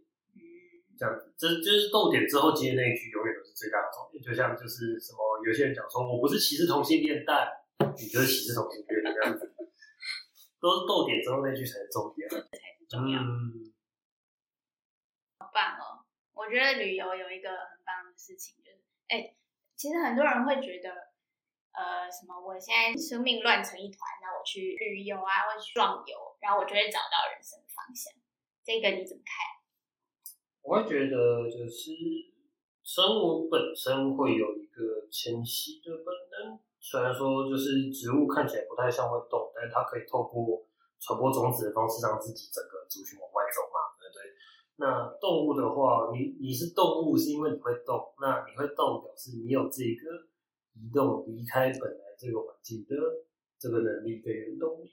[0.98, 4.18] 这样子，这就是逗点之后接那一句，永远都是最大的重点。
[4.18, 7.46] 就像就是什么，有些人讲说，我不是歧视同性恋，但
[7.94, 9.46] 你就是歧视同性恋这样子，
[10.58, 12.40] 都是逗点之后那句才是重点，才
[12.80, 13.20] 是重要。
[13.22, 13.77] 嗯，好
[15.58, 16.06] 棒哦！
[16.38, 18.78] 我觉得旅游有一个很棒的事情，就是，
[19.10, 19.34] 哎，
[19.74, 21.10] 其实很多人会觉得，
[21.74, 28.14] 呃，什么，我现在生命乱成一团，那我去旅游啊，或去壮游，然后我就会找到人生的方向。
[28.62, 29.34] 这个你怎么看？
[30.62, 31.90] 我会觉得就是
[32.84, 40.62] 生物本身会有一个迁徙的本能，虽然说就是植物看起来不太像会动，但是它可以透过
[41.00, 43.87] 传播种子的方式让自己整个族群往外走嘛，
[44.80, 50.26] 那动物的话，你你是动物是因为你会动，那你会动表示你有这个
[50.74, 52.94] 移动离开本来这个环境的
[53.58, 54.92] 这个能力跟原动力。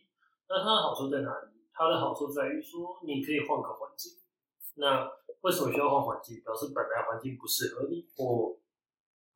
[0.50, 1.50] 那它的好处在哪里？
[1.71, 4.13] 它的好处在于说，你可以换个环境。
[4.78, 5.08] 那
[5.41, 6.41] 为什么需要换环境？
[6.41, 8.58] 表示本来环境不适合你，或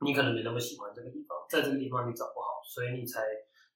[0.02, 3.22] 你可能没那么喜欢这个地方，在这个地方你找不好，所以你才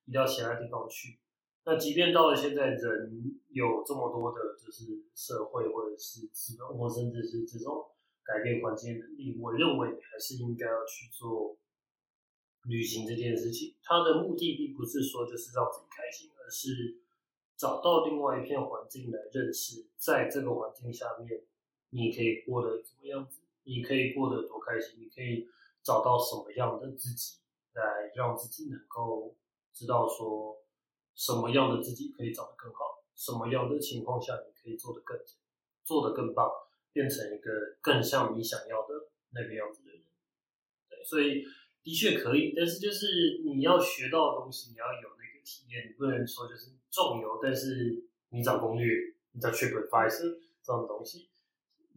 [0.06, 1.20] 移到其他地方去。
[1.66, 7.86] 那即便到了现在，人有这么多的，就是社会或者是资本，或甚至是这种
[8.24, 11.58] 改变环境的能力，我认为还是应该要去做
[12.64, 13.76] 旅行这件事情。
[13.82, 17.00] 它的目的并不是说就是让自己开心，而是。
[17.56, 21.44] 找到另外一片环境来认识，在这个环境下面，
[21.92, 23.42] 你可以过得怎么样子？
[23.64, 25.00] 你可以过得多开心？
[25.00, 25.48] 你可以
[25.82, 27.38] 找到什么样的自己，
[27.74, 29.36] 来让自己能够
[29.72, 30.63] 知道说，
[31.16, 33.04] 什么样的自己可以找得更好？
[33.16, 35.18] 什么样的情况下你可以做得更
[35.84, 36.50] 做得更棒，
[36.92, 40.02] 变成一个更像你想要的那个样子的人？
[40.90, 41.44] 对，所以
[41.84, 46.72] 的确可以，但是就是你要学到的东西，你要有那个体验，你不能说就是。
[46.94, 48.86] 重油，但是你找攻略，
[49.32, 51.32] 你找 TripAdvisor 这种东西，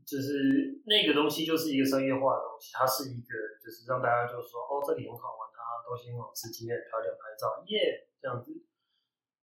[0.06, 8.56] 就是那个东西就是一个商业化的东西，它是一个就是让大家就是说哦这里很好玩，它东西很好吃，景点很漂亮，拍照耶这样子。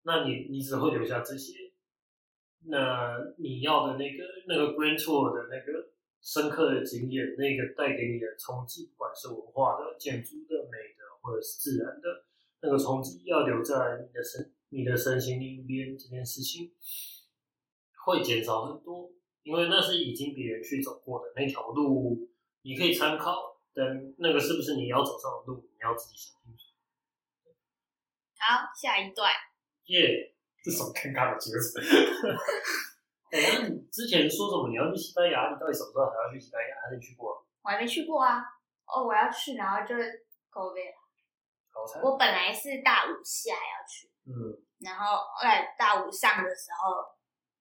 [0.08, 1.74] 那你你只会留下这些，
[2.68, 5.92] 那你要的那个那个 Grand Tour 的那个
[6.22, 12.24] 深刻的经验，那个带给你的冲击，不管是文化的、建筑的、美的，或者是自然的
[12.62, 14.54] 那个冲击，要留在你的身。
[14.70, 16.74] 你的身心灵边这件事情
[18.06, 19.10] 会减少很多，
[19.44, 22.28] 因为那是已经别人去走过的那条路，
[22.64, 26.66] 你可以参考，但那个是不是你要走上的路，你要自己想清楚。
[28.38, 29.32] 好，下一段。
[29.88, 31.80] 耶，这什么尴尬的结束？
[33.32, 35.52] 哎，那你之前说什么你要去西班牙？
[35.52, 36.76] 你到底什么时候还要去西班牙？
[36.80, 37.44] 还是去过？
[37.64, 38.40] 我还没去过啊。
[38.88, 40.98] 哦，我要去，然后就 COVID 了。
[42.04, 44.10] 我本来是大五下要去。
[44.26, 44.32] 嗯，
[44.80, 47.04] 然后在大五上的时候，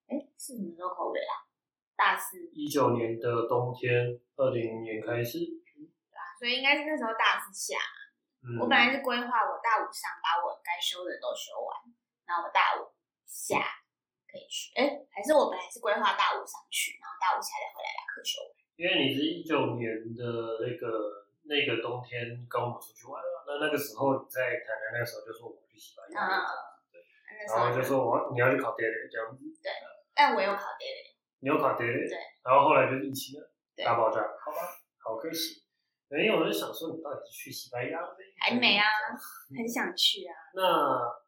[0.06, 1.34] 哎，是什么时候 COVID 啊？
[1.96, 3.92] 大四，一九年的冬天，
[4.36, 6.22] 二零年开始，对啊？
[6.38, 7.78] 所以应该是那时候大四下。
[8.46, 11.74] 嗯，我本来是规划我大五上把我该修的都修完，
[12.26, 12.90] 然后我大五
[13.24, 13.62] 下
[14.26, 14.74] 可以去。
[14.74, 18.52] 哎，还是我本来是规划大五上去，然后大五下再回来把课修完。
[18.76, 20.22] 因为你是一九年的
[20.60, 23.34] 那个那个冬天跟我们出去玩了。
[23.46, 26.44] 那那个时候你在台南，那个时候就说我去西班牙，
[26.92, 27.00] 对，
[27.48, 29.70] 然后就说我你要去考 d a l 这样子，对，
[30.12, 30.98] 但我有考 d a l
[31.40, 34.58] 你有考 d a l 对，然后后来就是疫情了，大爆炸，好吧，
[34.98, 35.62] 好可惜，
[36.10, 38.00] 因为我就想说你到底是去西班牙
[38.40, 38.84] 还没啊，
[39.56, 40.62] 很想去啊，那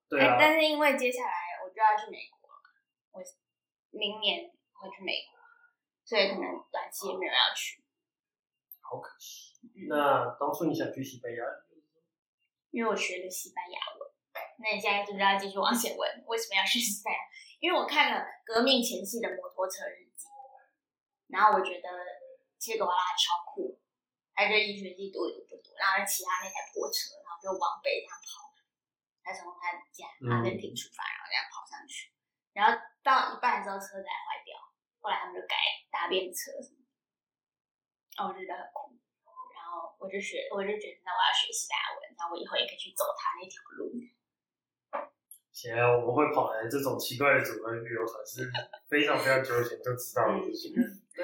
[0.08, 2.62] 对啊，但是因为接下来我就要去美国了，
[3.12, 3.20] 我
[3.90, 5.38] 明年会去美国，
[6.04, 7.84] 所以可能短期也没有要去，
[8.80, 11.44] 好可惜，那当初你想去西班牙？
[12.70, 14.08] 因为我学的西班牙文，
[14.60, 16.24] 那你现在是不是要继续往前问？
[16.26, 17.20] 为什么要学西班牙？
[17.60, 20.28] 因为我看了革命前夕的摩托车日记，
[21.28, 21.88] 然后我觉得
[22.58, 23.80] 切格瓦拉超酷，
[24.32, 28.47] 他就医学系读一读不读，然后其他那台破车，然后就往北这样跑。
[29.28, 32.08] 他从他家阿根廷出发，然后这样跑上去，
[32.56, 32.72] 然后
[33.04, 34.56] 到一半的时候车子还坏掉，
[35.04, 35.52] 后来他们就改
[35.92, 36.80] 搭便车什么。
[38.16, 38.96] 哦，我觉得很酷。
[39.52, 43.92] 然后我就学，我就觉得那我要学西班牙文，那我以后也可以去走他那条路。
[45.52, 48.48] 现在我们会跑来这种奇怪的组合旅游团，是
[48.88, 50.72] 非常非常久以前就知道的事情。
[51.12, 51.20] 对。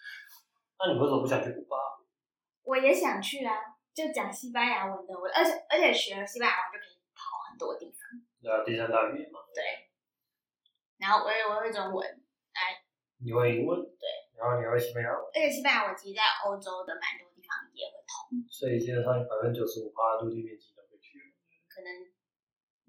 [0.80, 1.76] 那你为什么不想去古巴？
[2.64, 3.54] 我也想去啊，
[3.92, 6.91] 就讲西班牙文的，我而且而且学了西班牙文就可以
[7.62, 8.02] 多地方。
[8.42, 9.38] 对啊，第三大语言嘛。
[9.54, 9.62] 对。
[10.98, 12.02] 然后我也我会中文，
[12.58, 12.82] 哎。
[13.22, 13.78] 你会英文？
[13.78, 14.06] 对。
[14.34, 15.22] 然后你会西班牙文？
[15.30, 18.42] 而且西班牙文其实在欧洲的蛮多地方也会通。
[18.50, 21.22] 所以基本上百分之九十五趴陆地面积都会去。
[21.70, 21.88] 可能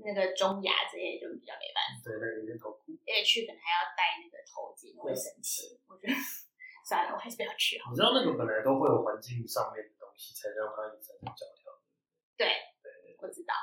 [0.02, 2.10] 那个中亚这些就比较没办法。
[2.10, 2.98] 对，那个有点痛苦。
[3.06, 5.78] 而且去可能还要戴那个头巾，会生气。
[5.86, 6.18] 我觉得。
[6.84, 7.92] 算了，我还是不要去好。
[7.92, 11.72] 你知道那个本来都会有环境上面的东西，才让它产生教条。
[12.36, 12.44] 对
[12.84, 13.56] 对，我知道。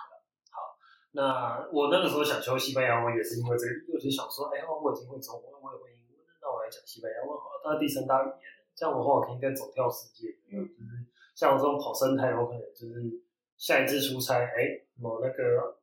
[1.15, 7.61] 好，那我那个时候想学西班牙文，也是因为这个，我就想说，哎，我已经会中文，我也会英文，那我来讲西班牙文好了。
[7.65, 8.39] 它第三大语言，
[8.75, 10.29] 这样的话我可以再走跳世界。
[10.53, 13.23] 嗯，就是像我这种跑生态，我可能就是
[13.59, 15.79] 下一次出差，哎，某那个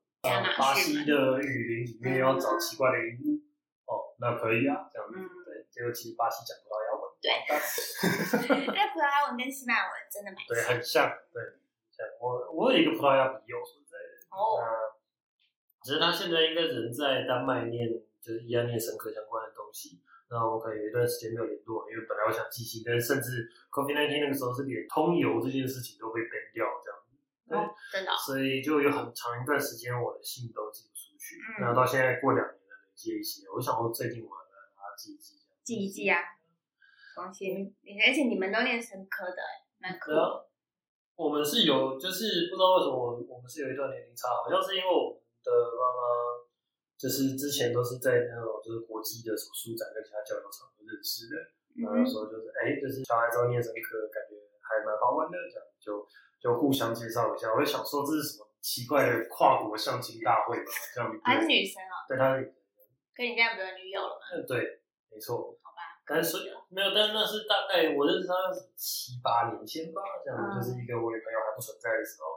[0.58, 3.44] 巴西的雨林里面要找奇怪的鹦鹉，
[3.86, 5.18] 哦，那可以啊，这样子。
[5.46, 7.30] 对结果其实巴西讲葡萄牙文，对，
[8.66, 11.44] 因为葡萄牙文跟西班牙文真的蛮对，很像，对，
[11.92, 13.94] 像我我有一个葡萄牙笔友存在，
[14.32, 14.58] 哦，
[15.88, 17.88] 只是他现在应该人在丹麦念，
[18.20, 20.04] 就是一样念神科相关的东西。
[20.28, 27.16] 那我可能有一段时间没有联络，因为本来我想寄信，但是甚至 COVID 那天那个时候是连通邮这件事情都被 ban 掉，这样子，
[27.48, 27.56] 对，
[27.88, 31.40] 真的，所以就有很长一段时间我的信都寄不出去。
[31.64, 35.40] 然后到现在过两年了，累积一些，我想说最近我把它寄一寄。
[35.64, 36.20] 寄一寄啊，
[37.16, 37.64] 重新，
[38.04, 39.40] 而且你们都念神科的，
[39.80, 40.44] 蛮科。
[41.16, 46.02] 我们是有，就是不知道为什么我我们是有一段年龄差，好像是因为我们的妈妈
[47.00, 51.40] 就是之前都是在那种就是国际的手术展跟其他交流场认识的，
[51.80, 56.04] 然后说就是哎，就是小孩子念什么科，感觉还蛮好玩的，这样就
[56.44, 57.56] 就互相介绍一下。
[57.56, 60.70] 我就想说这是什么奇怪的跨国相亲大会嘛？
[60.94, 62.04] 这样还是女生啊？
[62.08, 62.54] 对，她是女生。
[63.16, 64.24] 可你现在不有女友了吗？
[64.36, 64.84] 嗯，对。
[65.10, 66.36] 没错，好吧，但是
[66.70, 68.36] 没有，但是那是大概我认识他
[68.76, 72.37] 七八年前吧，这样就是一个我女朋友还不存在的时候，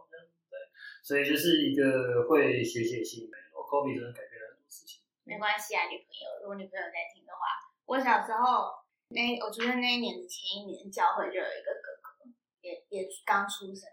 [1.03, 3.37] 所以就是一个会写写信的。
[3.55, 5.03] 我 Kobe 真的改变了很多事情。
[5.25, 7.41] 没关系啊，女朋友，如果女朋友在听的话，
[7.87, 8.71] 我小时候
[9.11, 12.31] 那我觉得那一年的前一年教会就有一个哥哥，
[12.61, 13.87] 也也刚出生，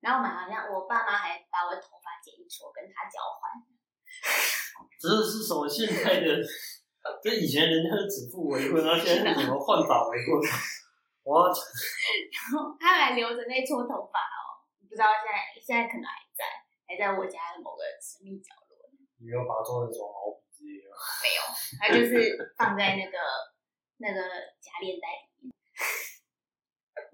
[0.00, 3.48] 然后我们好像我爸妈还把我的头发剪一撮跟他交换。
[5.00, 6.42] 这是什么现在的？
[7.18, 10.38] 就以前人家是指腹为婚， 然后现在是什么换发为婚？
[11.24, 16.31] 我然后他还留着那撮头发哦，不知道现在现在可能还在，
[16.92, 18.76] 还在我家的某个神秘角落。
[19.16, 20.92] 你没有把它做成什么毛笔之类的？
[21.24, 21.40] 没有，
[21.80, 23.16] 它就是放在那个
[23.96, 24.20] 那个
[24.60, 25.08] 夹链袋
[25.40, 25.56] 里面。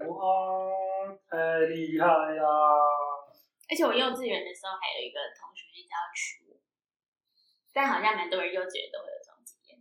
[0.10, 2.42] 哇，太厉害啦！
[3.70, 6.58] 而且我幼稚园的时候还有一个同学一直要娶我，
[7.72, 9.78] 但好像蛮多人幼稚园都会有这种经验。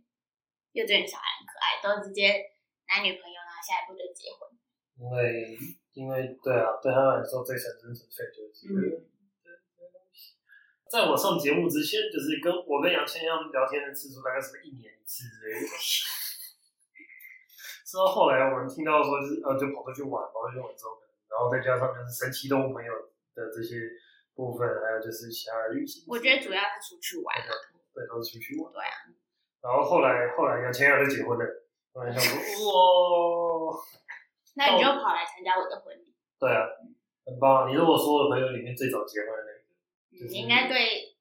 [0.78, 2.54] 幼稚园小孩很可爱，都直接
[2.86, 4.46] 男女朋友，然后下一步就结婚。
[4.94, 5.58] 因为，
[5.94, 9.02] 因为对啊，对他们来说最纯真纯粹就是这个。
[10.90, 15.66] 在我上节目之前，就是跟我跟杨千阳聊天的次数大概是一年一次之类的。
[17.84, 22.92] 直到后来我们听到说，就是呃，就跑出去玩，跑出去玩之后，然后再加上就是神奇动物朋友
[23.34, 23.80] 的这些
[24.34, 26.04] 部分，还有就是其他旅行。
[26.08, 27.36] 我觉得主要是出去玩。
[27.92, 28.72] 对，都是出去玩。
[28.72, 28.92] 对啊。
[29.60, 31.44] 然后后来后来杨千阳就结婚了，
[31.92, 32.32] 突然想说
[33.72, 33.76] 哇，
[34.56, 36.14] 那你就跑来参加我的婚礼。
[36.38, 36.64] 对啊，
[37.24, 37.68] 很棒！
[37.68, 39.57] 你是我所有朋友里面最早结婚的那个。
[40.10, 41.16] 你应该对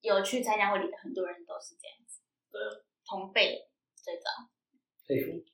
[0.00, 2.20] 有去参加婚礼的很多人都是这样子。
[2.50, 2.60] 对。
[3.04, 4.50] 同辈最早。
[5.06, 5.44] 佩服。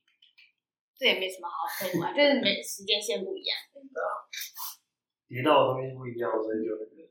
[0.97, 3.57] 这也没什么好佩服啊，就是每时间线不一样。
[3.73, 4.25] 对啊。
[5.29, 7.11] 叠到的东西不一样，所以就那个。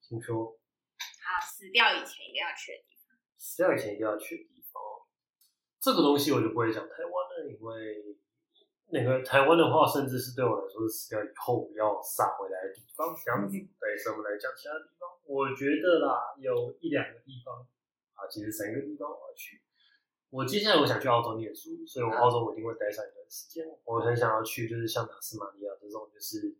[0.00, 0.58] 请说。
[0.98, 3.16] 好，死掉以前一定要去的地方。
[3.36, 4.82] 死掉以前一定要去的地方，
[5.80, 8.16] 这个东西我就不会讲台湾了，因为
[8.90, 13.14] 那个台湾的话，甚至是对我来说是死掉以后要撒回来的地方。
[13.14, 15.08] 这样子，对，所以我们来讲其他地方。
[15.24, 17.60] 我觉得啦，有一两个地方
[18.14, 19.60] 啊，其实三个地方我要去。
[20.30, 23.64] 我接下来我想去澳洲念书，所以我澳洲我一定会待上一段时间。
[23.84, 26.56] 我很想要去，就是像塔斯马尼亚这种，就是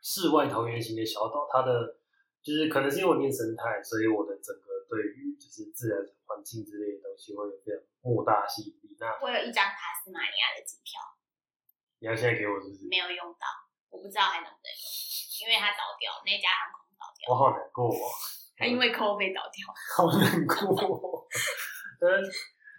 [0.00, 1.98] 世外桃源型的小岛，它的
[2.40, 4.76] 就是可能是因为我念生态，所以我的整个。
[4.88, 8.96] 对于就是自然环境之类的东西，会有非常莫大吸引力。
[9.00, 11.02] 那我有一张塔斯马尼亚的机票，
[11.98, 12.88] 你要现在给我是不是？
[12.88, 13.44] 没有用到，
[13.90, 14.80] 我不知道还能不能用，
[15.40, 17.96] 因为它倒掉，那家航空倒掉，我好难过、哦，
[18.56, 19.64] 它因为 COVID 倒掉。
[19.96, 21.24] 好难过。
[21.98, 22.28] 但是，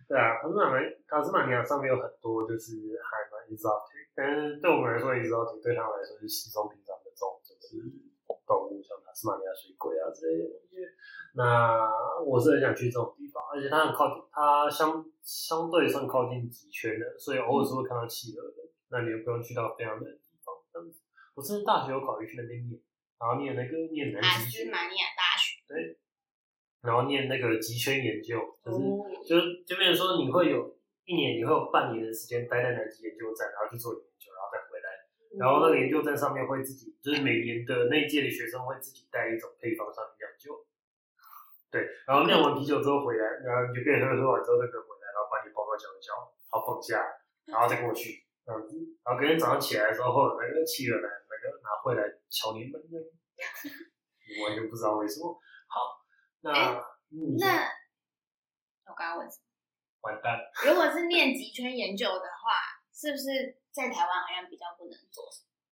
[0.08, 7.82] 对啊，塔斯马尼塔斯马尼亚上面有很多就是还蛮 exotic，但是对我们来说 exotic，对他们来说是稀松平常的这种就是
[8.46, 10.78] 动物，像塔斯马尼亚水鬼啊之类的东西。
[11.34, 11.90] 那
[12.22, 18.67] 我是很想去这种地方，而且它很靠近，它相相对算靠近极圈的，所以偶尔是会看到企鹅的。
[18.90, 21.02] 那你又不用去到非常冷的地方，这样子。
[21.36, 22.80] 我甚至大学有考虑去那边念，
[23.20, 26.00] 然后念那个念南塔极圈，斯马尼亚大学，对
[26.82, 34.88] 然后念那个极圈研究，就是、哦就是就变成说你会有一年，你会有半年的时间待在南极研究站，然后去做研究，然后再回来。
[35.38, 40.66] 然后那个研究站上面会自己，就是每年的那一届的学生会自己带一种配方上去酿酒，
[41.70, 46.14] 对，然后酿完啤酒之后回来，然后你就可以喝喝完之后再回来，然后把你报告交一交，
[46.50, 47.04] 然后放假，
[47.46, 53.04] 然后再过去这样子，然后隔天早上起来的时候，那个企鹅来那个拿回来敲你门这样，
[54.24, 55.36] 你完全不知道为什么。
[55.68, 56.00] 好，
[56.40, 56.80] 那、
[57.36, 57.68] 那
[58.88, 59.44] 我刚刚问什么？
[60.08, 65.26] 完蛋，如果是念极圈研究的话，是不是在台湾好像比较不能做？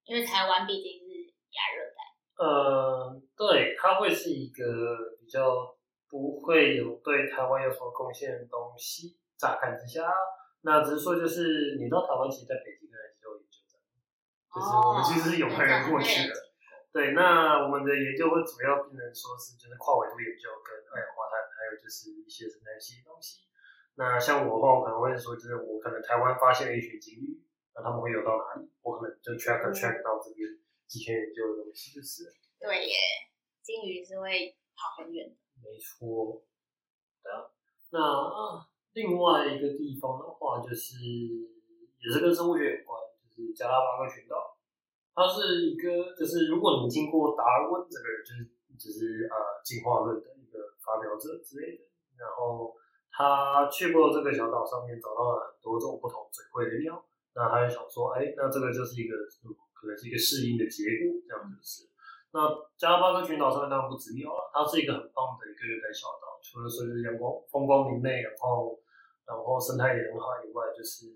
[0.03, 2.43] 因为台湾毕竟是亚热带。
[2.43, 5.73] 呃，对，它会是一个比较
[6.09, 9.17] 不会有对台湾有什么贡献的东西。
[9.38, 10.11] 乍看之下，
[10.66, 13.78] 那只是说就是你到台湾其实在北京跟南极都有研究站，
[14.49, 16.34] 就是我们其实是有派人过去的。
[16.89, 23.45] 对，那我们的研究会主要变成说是就是跨维度研究跟二氧化碳，还有就是一些生态系的东西。
[23.93, 27.45] 那像我的话，我可能会说，就是我可能台湾发现了一群鲸鱼，
[27.76, 28.66] 那他们会游到哪里？
[28.82, 30.49] 我可能就 track track 到这边
[30.88, 32.95] 几圈研究的东西，就是了对耶，
[33.61, 35.36] 鲸鱼是会跑很远的。
[35.61, 36.41] 没错。
[37.22, 37.51] 对啊，
[37.91, 40.95] 那、啊另外一个地方的话，就是
[41.99, 42.95] 也是跟生物学有关，
[43.27, 44.55] 就是加拉巴哥群岛。
[45.13, 48.47] 它是一个，就是如果你经过达尔文这个人，就是
[48.79, 51.83] 就是呃进化论的一个发表者之类的，
[52.15, 52.73] 然后
[53.11, 57.03] 他去过这个小岛上面，找到了很多种不同嘴会的鸟，
[57.35, 59.15] 那他就想说，哎，那这个就是一个
[59.75, 61.87] 可能是一个适应的结果，这样就是。
[62.31, 68.75] 那加拉巴哥群岛上面当然不止鸟了，它是一个很棒的一个热带小岛，除了说是阳光风光明媚，然后
[69.26, 71.09] 然后生态也很好以外，就是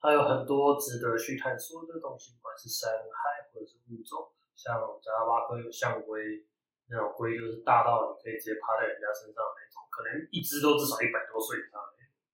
[0.00, 6.46] 它有很多值得去探索的东西，不管是山海或者是物种，像加拉巴哥有象龟，
[6.90, 11.78] 那种龟就是大到你可以直接趴在人家身上那种，可能一只都至少一百多岁以上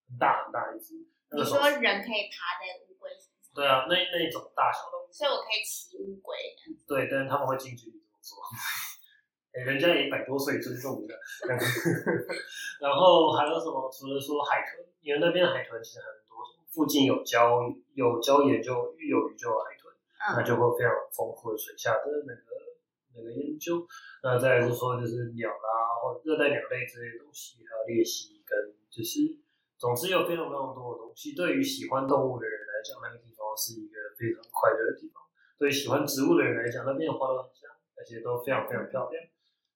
[0.09, 0.97] 很大很大一只。
[1.31, 6.37] 那你说人可以爬在乌龟身上，对啊，那那一种大小的所以我可以骑乌龟。
[6.89, 8.41] 对，但是他们会近距离这么做。
[9.55, 11.15] 哎、人家也一百多岁，尊重你的。
[12.83, 13.89] 然后还有什么？
[13.95, 16.43] 除了说海豚，因为那边的海豚其实很多，
[16.75, 19.95] 附近有礁有礁岩就有鱼就有海豚，
[20.35, 22.51] 那嗯，就会非常丰富的水下的那个
[23.15, 23.87] 那个研究。
[24.27, 29.39] 那再来是说就是鸟啦，或热带鸟类之类的东西，还有鬣蜥跟就是，
[29.79, 31.31] 总之有非常非常多的东西。
[31.37, 35.23] 对于喜欢动物的人来讲，那个地方是一个非常快乐的地方。
[35.55, 39.23] 对于喜欢植物的人来讲，那边有花都很香，而且都非常非常漂亮。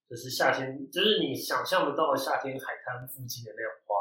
[0.09, 3.93] 就是夏天，就是你想象得到的夏天海滩附近的那种花，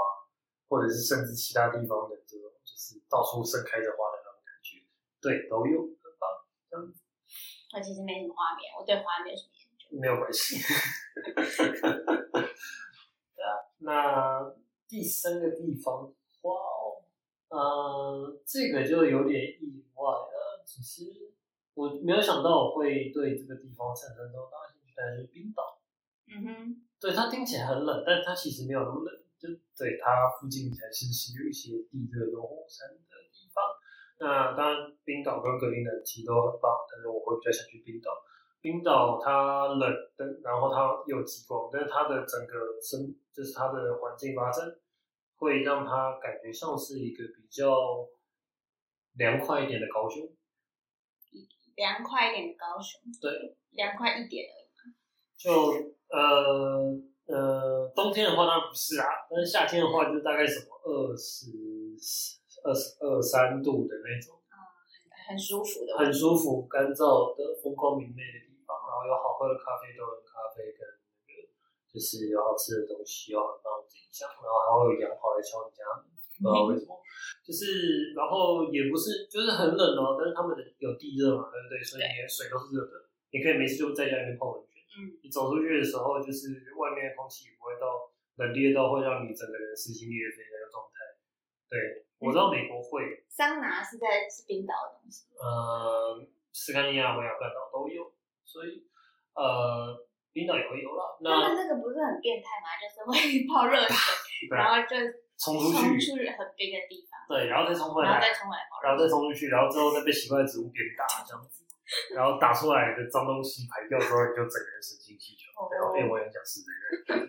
[0.66, 4.80] 或者是甚至其他地方的这种，就是到处盛开着花的那种感觉，
[5.20, 6.24] 对，都有，很棒，
[6.70, 6.98] 这样子
[7.76, 9.84] 我其实没什么画面，我对花没有什么研究。
[10.00, 10.56] 没有关系。
[13.36, 14.54] 对啊，那
[14.88, 17.04] 第三个地方，哇哦，
[17.48, 20.64] 呃，这个就有点意外了。
[20.64, 21.34] 其实
[21.74, 25.77] 我没有想到我会对这个地方产生这么大兴趣，但是冰岛，
[26.30, 33.64] 嗯哼，对它听起来很冷，但它其实没有那么冷，就对它附近才是是有一些地热跟火山的地方。
[34.20, 38.10] 那当然，冰岛跟格陵兰其实都很棒，但是我会比较想去冰岛。
[38.60, 44.66] 冰岛它冷但，然后它有极光，但是它的整个生就是它的环境发展，
[45.36, 47.70] 会让它感觉像是一个比较
[49.14, 50.28] 凉快一点的高雄。
[51.76, 54.68] 凉快一点的高雄，对，凉快一点而已。
[55.36, 56.94] 就呃
[57.28, 61.52] 呃，冬天的话当然不是啊，但是夏天的话就大概什么二十
[62.64, 64.56] 二十二三度的那种啊，
[65.28, 65.92] 很舒服的。
[65.98, 70.80] 很舒服、干燥的风光明媚的地方，然后有好喝的咖啡豆跟咖啡跟
[71.28, 71.52] 那个
[71.92, 76.96] 就是有好吃的东西，有很棒的景象，然后还会有羊跑来敲你家门，不知道为什么，
[77.44, 81.76] 就是然后也不是就是很冷哦，但是他们的有地热嘛，对不对？
[81.84, 82.96] 所以你的水都是热的，
[83.28, 84.67] 你可以每次就在家里面泡温泉。
[84.98, 88.10] 嗯，你走出去的时候，就是外面的空气不会到
[88.42, 90.98] 冷冽到会让你整个人撕心裂肺的那个状态。
[91.70, 96.18] 对，我知道美国会，桑拿是在是冰岛的东西，呃，
[96.50, 98.10] 斯堪尼亚维亚半岛都有，
[98.42, 98.88] 所以
[99.36, 99.94] 呃，
[100.32, 101.14] 冰岛也会有啦。
[101.20, 102.74] 他那们那个不是很变态吗？
[102.80, 104.96] 就是会泡热水， 然后就
[105.36, 108.98] 冲出冲去，去很冰的地方，对，然后再冲回来然后再，冲回来然后。
[108.98, 111.67] 再冲出去，然后之后再被奇怪的植物鞭打这样子，
[112.14, 115.68] 然后打出来的脏东西排掉之后，你就整个人神清气爽。
[115.72, 117.24] 然后， 哎，我也想试这个。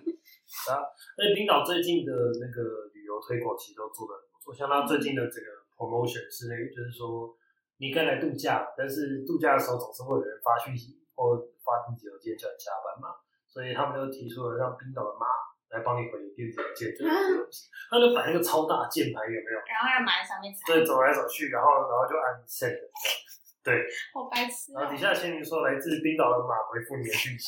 [0.73, 0.81] 啊，
[1.15, 5.47] 而且冰岛最近的那个旅游推广其实都做的很不错，像他最近的这个
[5.77, 7.31] promotion 是那个，就是说
[7.77, 13.15] 你该来度假，但是度假的时候总是会有人发讯息或发电子邮件叫你加班嘛，
[13.47, 15.25] 所以他们就提出了让冰岛的妈
[15.69, 19.57] 来帮你回电子邮件这个东西， 他就摆那个超大的键盘有没有？
[19.69, 22.73] 然后让马在上面踩，对，走来走去，然后然后就按 send
[23.69, 27.47] 对， 好白痴哦然后底，下签名说来自冰岛的马回复你的讯息，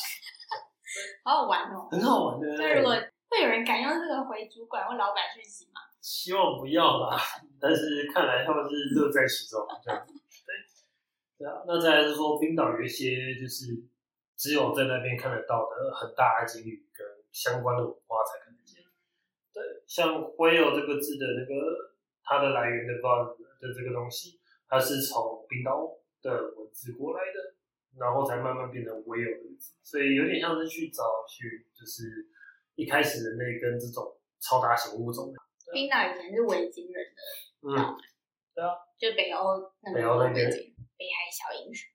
[1.26, 1.88] 好好玩哦。
[1.90, 2.46] 很好玩的。
[2.54, 2.94] 那如果
[3.28, 5.80] 会有人敢用这个回主管或老板讯息吗？
[6.00, 7.16] 希望不要啦，
[7.60, 10.12] 但是看来他们是乐在其中这样子。
[10.14, 10.54] 对，
[11.38, 11.62] 对啊。
[11.66, 13.66] 那再来是说，冰岛有一些就是
[14.36, 18.82] 只有在那边看得到的很大的鲸鱼跟相关的文化才看得见。
[19.54, 21.94] 对，像 whale 这个字的那个
[22.24, 23.24] 它的来源的话
[23.60, 25.88] 的这个东西，它是从冰岛
[26.22, 27.54] 的文字过来的，
[27.98, 32.30] 然后才慢慢变成 whale 这个字，所以有点像是去找去就是
[32.74, 35.34] 一开始人类跟这种超大型物种。
[35.72, 37.20] 冰岛以前是维京人的，
[37.68, 37.96] 嗯，
[38.54, 41.88] 对啊就北欧那北欧那边北海小英雄。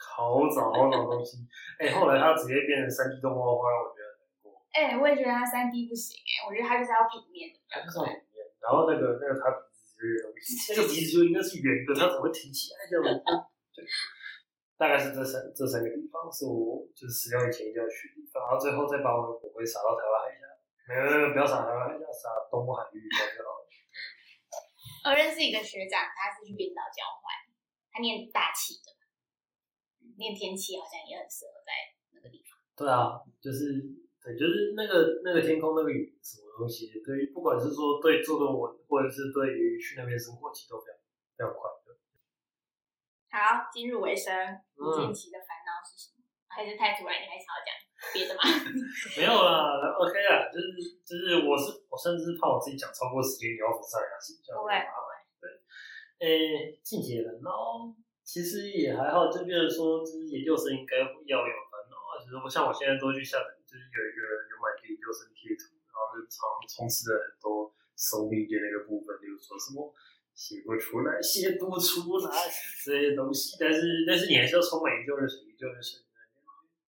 [0.00, 1.44] 好早好早的东西。
[1.78, 4.46] 哎、后来它直接变成三 D 动画化，让我觉得很难过。
[4.72, 8.12] 哎、我也觉得它三 D 不行哎、我觉得它就是要平面的比较可爱。
[8.12, 9.69] 它就是里面，然后那个那个它鼻子
[10.00, 13.20] 之类的东西，那个鼻子就应该是圆的，它怎么会挺起来这样子？
[13.76, 13.84] 对，
[14.80, 20.48] 大概是这三这三个地方是我就是十年以前一定要去的地方，然后最后再把我的火灰撒到台湾海峡。
[20.88, 23.68] 没有没有，不要撒台湾海峡，撒东部海域这样就好了。
[25.04, 27.30] 我认识一个学长，他是去冰岛交换，
[27.92, 28.88] 他念大气的，
[30.16, 31.70] 念天气好像也很适合在
[32.16, 32.58] 那个地方。
[32.74, 33.84] 对啊，就是
[34.22, 40.98] 对，就是那个那个天空那个雨什么东西，对于不管是说对做论文，或者是对于去那边生活，其实都非常
[41.36, 41.96] 非常快乐。
[43.32, 44.28] 好，进入尾声，
[44.76, 46.20] 你嗯近期的烦恼是什么？
[46.50, 47.14] 还是太突然？
[47.22, 47.70] 你还想要讲
[48.12, 48.42] 别的吗？
[49.16, 55.10] 没有啦，OK 啦，就是就是我是我甚至怕我自己讲超过时间，你要扶上牙齿，这样不会很麻烦。
[55.38, 55.46] 对，
[56.26, 57.88] 诶，近期的烦恼
[58.26, 62.18] 其实也还好，就变成说，就是研究生应该要有烦恼啊。
[62.18, 69.94] 就是我像我现在都去下载，就是有一个有买研究生贴图，然后就常充斥了很多手笔的那个部分，比如说什么。
[70.32, 72.32] 写不出来，写不出来
[72.82, 76.00] 这些东西，但是但是你还是要充满研究热忱，研究热忱。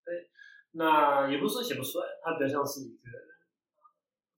[0.07, 0.31] 对，
[0.71, 3.11] 那也不是说写不出来，它比较像是一个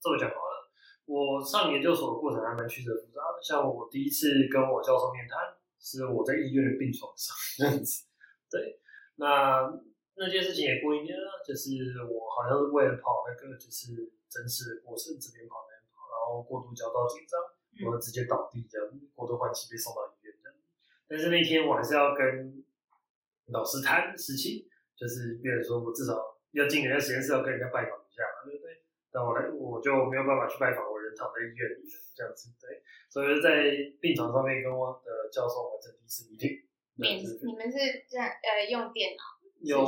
[0.01, 0.69] 这么讲好了。
[1.05, 8.07] 我上研究所的过程还蛮曲折复杂的，像我第一次跟我教授面谈，是我在医院的病床上这样子。
[8.51, 8.81] 对，
[9.15, 9.71] 那
[10.17, 11.71] 那件事情也过一年了，就是
[12.05, 17.41] 我好像是为了跑那个就是真实的过程，这边跑那边跑，然后过度焦躁紧张，
[17.87, 20.57] 我就直接倒地这样，过度换气被送到医院这样。
[21.09, 22.65] 但是那天我还是要跟
[23.47, 28.83] 老师谈事情，就是别人说我至少要进人家实验室要跟人家拜访一下嘛，对不对？
[29.11, 31.87] 但我来我就没有办法去拜访，我人躺在医院里
[32.17, 39.23] 这样子，对，所以在病床上面跟我的教授完成第一次 meeting，免对你们是这样呃用电脑
[39.65, 39.85] 用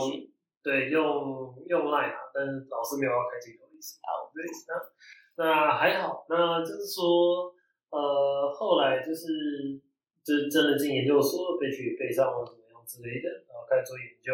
[0.63, 3.99] 对用用 Line 啊，但是老师没有要开镜头的意思。
[4.03, 7.55] 哦对，那那还好，那就是说，
[7.91, 9.81] 呃，后来就是
[10.25, 14.33] 就是真的进研究所，被去背上或怎么样之类的，然后开始做研究。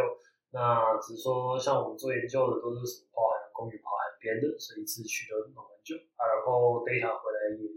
[0.53, 7.69] 那只是说，像我们做研究的都是什么跑海洋公园、跑海边的，所以一次去都弄很久啊，然后 data 回来也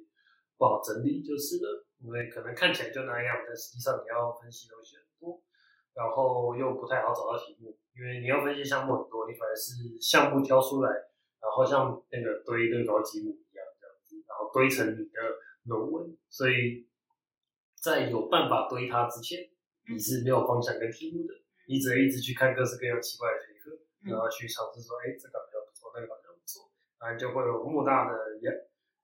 [0.57, 4.97] 不好整理，就是了，因为可能看起来就那样，但实际上你要分析东西。
[5.95, 10.91] 然后又不太好找到题目，因为你要分析项目很多，你反而是项目挑出来，
[11.39, 15.21] 然后像那个堆乐高积木一样这样子，然后堆成你的
[15.63, 16.11] 论文。
[16.27, 16.85] 所以
[17.79, 19.47] 在有办法堆它之前，
[19.87, 21.33] 你是没有方向跟题目的，
[21.69, 23.71] 你只能一直去看各式各样奇怪的学科，
[24.03, 26.69] 然后去尝试说，哎，这个比较不错，那个比较不错，
[26.99, 28.51] 然后就会有莫大的压，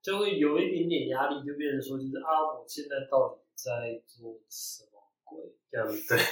[0.02, 6.20] 就会有一点点压力，就变成说，就是啊，我现在到底在做什么鬼这样子，对。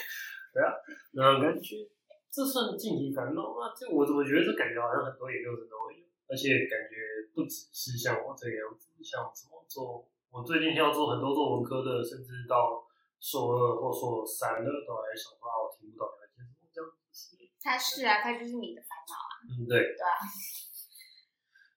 [0.53, 0.73] 对啊，
[1.13, 1.87] 那种感觉，
[2.31, 3.73] 这算晋级烦恼吗？
[3.77, 12.85] 这我怎么觉得这感觉好像很多研究生都会有，而且感觉不只是像我这个样子，像怎么做，我最近要做很多做文科的，甚至到
[13.19, 17.37] 硕二或硕三的，都还想说啊，我听不懂你在讲什么这样子。
[17.61, 19.31] 他是啊，他就是你的烦恼啊。
[19.49, 19.77] 嗯，对。
[19.77, 20.17] 对啊。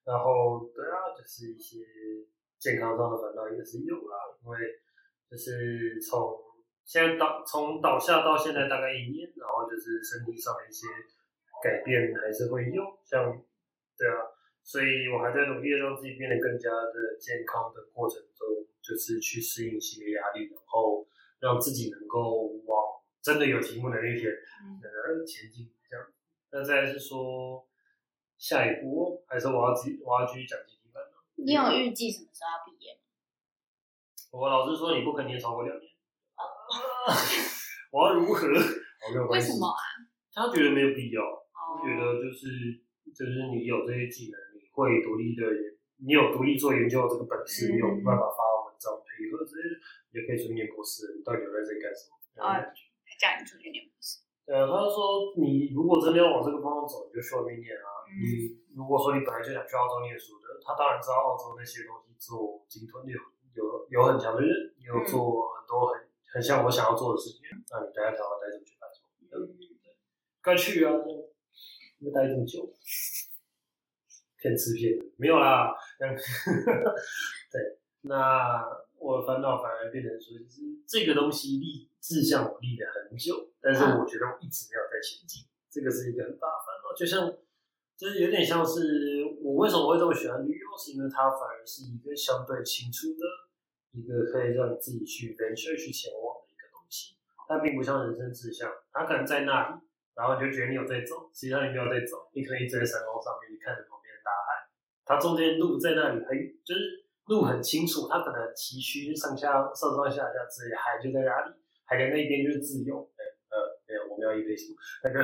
[0.05, 1.79] 然后对啊，就是一些
[2.59, 4.59] 健康上的烦恼也是有啦，因为
[5.31, 6.21] 就是从
[6.93, 10.85] 现在倒从倒下到现在大概一年，然后就是身体上的一些
[11.65, 13.33] 改变还是会有，像
[13.97, 14.29] 对啊，
[14.63, 18.47] 所以我还在努力地让自己变得更加的健康的过程中，
[18.83, 21.09] 就是去适应新的压力，然后
[21.41, 26.05] 让自己能够往真的有题目的那一天嗯呃前进这样。
[26.51, 27.67] 那再来是说
[28.37, 31.17] 下一步还是我要自己我要继续讲集体班呢？
[31.37, 33.01] 你有预计什么时候要毕业吗？
[34.33, 35.91] 我老师说你不可能念超过两年。
[37.91, 38.47] 我要如何？
[38.49, 39.53] 我没有为关系。
[39.53, 39.81] 什么啊？
[40.33, 42.81] 他觉得没有必要，哦他觉得就是
[43.13, 45.45] 就是你有这些技能，你会独立的，
[46.01, 49.69] 你有独立做研究的这个本事，嗯你有办法发文章、配合这些，
[50.17, 51.13] 也可以去念博士。
[51.19, 52.17] 你到底留在这里干什么？
[52.41, 52.49] 哦
[53.05, 54.25] 还叫你出去念博士？
[54.47, 58.09] 对啊，他就说你如果真的要往这个方向走，你就去外面念啊。
[58.09, 63.17] 嗯你如果说你本来就想去澳洲念书的，他当然知道澳洲那些东西做精通有
[63.53, 64.49] 有有很强的人，
[64.81, 66.01] 也有做很多很
[66.33, 67.41] 很像我想要做的事情。
[67.71, 69.07] 那你待在台湾待这么久干什么？
[69.47, 69.59] 嗯
[70.43, 70.91] 该去啊，
[72.01, 72.75] 因为待这么久，
[74.37, 75.73] 骗吃骗的没有啦。
[75.97, 76.13] 这样
[77.53, 78.61] 对，那
[78.99, 86.93] 我的烦恼反而变成说，就是这个东西立志向我立了很久，但是我觉得我一直没有在前进，这个是一个很大的烦恼。
[86.99, 87.33] 就像，
[87.97, 93.23] 就是有点像是我为什么会这么喜欢旅游，是因为它反而是一个相对清楚的
[93.93, 97.17] 一个可以让自己去 venture 去前往的一个东西。
[97.49, 99.81] 它并不像人生志向，它可能在那里，
[100.15, 104.69] 然后你就觉得你有在走，实际上你没有在走，你可以在山峰上面，你看着旁边的大海，
[105.05, 106.33] 它中间路在那里很
[106.65, 113.09] 就是路很清楚，它可能崎岖上下上上下下之类，海就在哪里，海的那边就是自由。
[113.53, 115.21] 呃，没有，我们要一杯什么那个，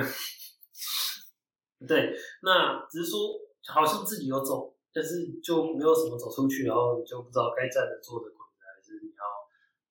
[1.87, 2.13] 对，
[2.43, 8.29] 那只是说好像自己有走，但是就没有什么走出去，然后你就不知道该站着、坐着、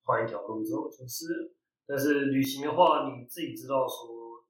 [0.09, 1.53] 换一条路走，就是。
[1.87, 4.43] 但是旅行的话，你自己知道说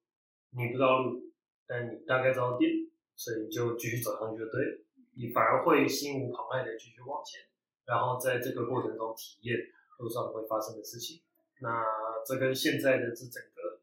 [0.50, 1.20] 你不知道路，
[1.66, 2.70] 但你大概知道点，
[3.16, 4.78] 所以你就继续走上去就对了。
[5.16, 7.42] 你反而会心无旁骛的继续往前，
[7.86, 9.58] 然后在这个过程中体验
[9.98, 11.20] 路上会发生的事情。
[11.60, 11.84] 那
[12.24, 13.80] 这跟现在的这整个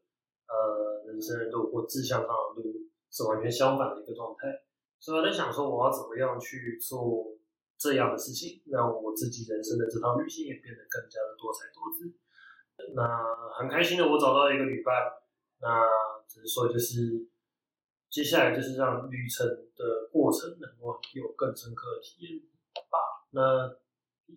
[0.48, 2.72] 呃人生的路或志向上的路
[3.10, 4.64] 是完全相反的一个状态。
[4.98, 7.35] 所以我在想说，我要怎么样去做
[7.78, 12.12] 这样的事情，让我自己人生的这趟旅行也变得更加的多彩多姿。
[12.94, 13.02] 那
[13.58, 14.94] 很开心的，我找到一个旅伴。
[15.58, 15.80] 那
[16.28, 17.26] 只是说，就是
[18.10, 22.38] 接下来就是让旅程的过程能够有更深刻的体验
[22.90, 23.24] 吧。
[23.30, 23.74] 那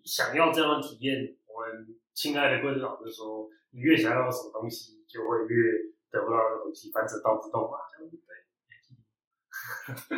[0.02, 8.28] 想要这样的体验，我们亲爱的贵子老师说，你越想要什么东西，就会越得不到那个东西，反正倒自动嘛，这样子对。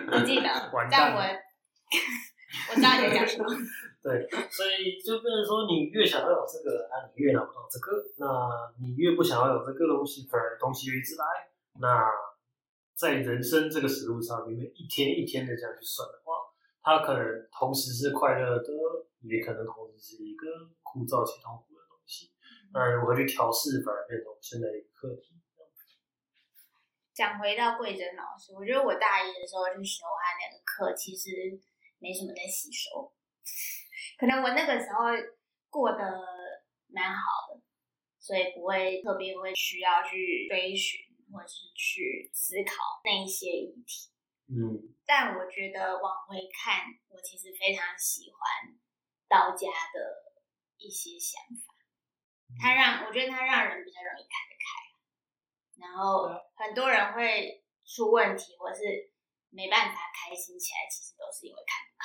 [0.07, 1.17] 不记得，完蛋但
[2.69, 3.47] 我我知道你在讲什么。
[4.03, 8.27] 对，所以就变成说，你越想要有这个，啊，你越拿不到这个；那
[8.81, 11.25] 你越不想要有这个东西，反而东西就一直来。
[11.81, 12.05] 那
[12.95, 16.35] 在人生这个实路上，你们一天一天的这样去算的话，
[16.83, 17.23] 它可能
[17.53, 18.69] 同时是快乐的，
[19.23, 20.47] 也可能同时是一个
[20.83, 22.33] 枯燥且痛苦的东西。
[22.75, 25.39] 那如何去调试，反而变成我们现在一个课题。
[27.15, 31.29] 讲回到桂珍老师，我觉得我大一的时候去修他那个课，其实
[32.03, 33.15] 没什么在吸收，
[34.19, 35.07] 可能我那个时候
[35.71, 36.03] 过得
[36.89, 37.63] 蛮好的，
[38.19, 41.01] 所以不会特别会需要去追寻
[41.31, 44.11] 或是去思考那一些议题。
[44.51, 44.91] 嗯。
[45.07, 48.75] 但我觉得往回看，我其实非常喜欢
[49.29, 50.35] 道家的
[50.79, 51.75] 一些想法，
[52.61, 59.13] 他让我觉得他让人比较容易看得开，然后很多人会出问题或是
[59.53, 62.05] 没办法开心起来，其实都是因为看不开。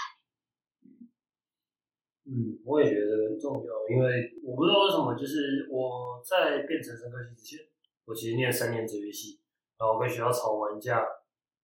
[2.28, 7.66] 嗯，我也觉得很重要，因为我不知道为什么，就是我在变成生科系之前，
[8.04, 9.40] 我其实念三年哲学系，
[9.80, 11.08] 然后跟学校吵完架，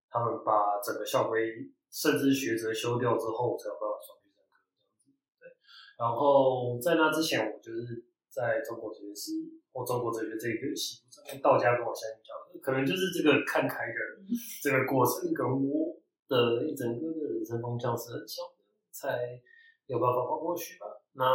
[0.07, 5.11] 他们把整个校规甚至学则修掉之后，才有办法双去上课这样子。
[5.35, 5.51] 对，
[5.99, 13.99] 然后在那之前，我就是在中国哲学系或中国哲学这个系上面，道家跟我相比较，可能就是这个看开的
[14.61, 15.97] 这个过程跟我
[16.29, 19.41] 的一整个的人生方向是很像的，才。
[19.85, 20.85] 有办法跨过去吧。
[21.11, 21.25] 那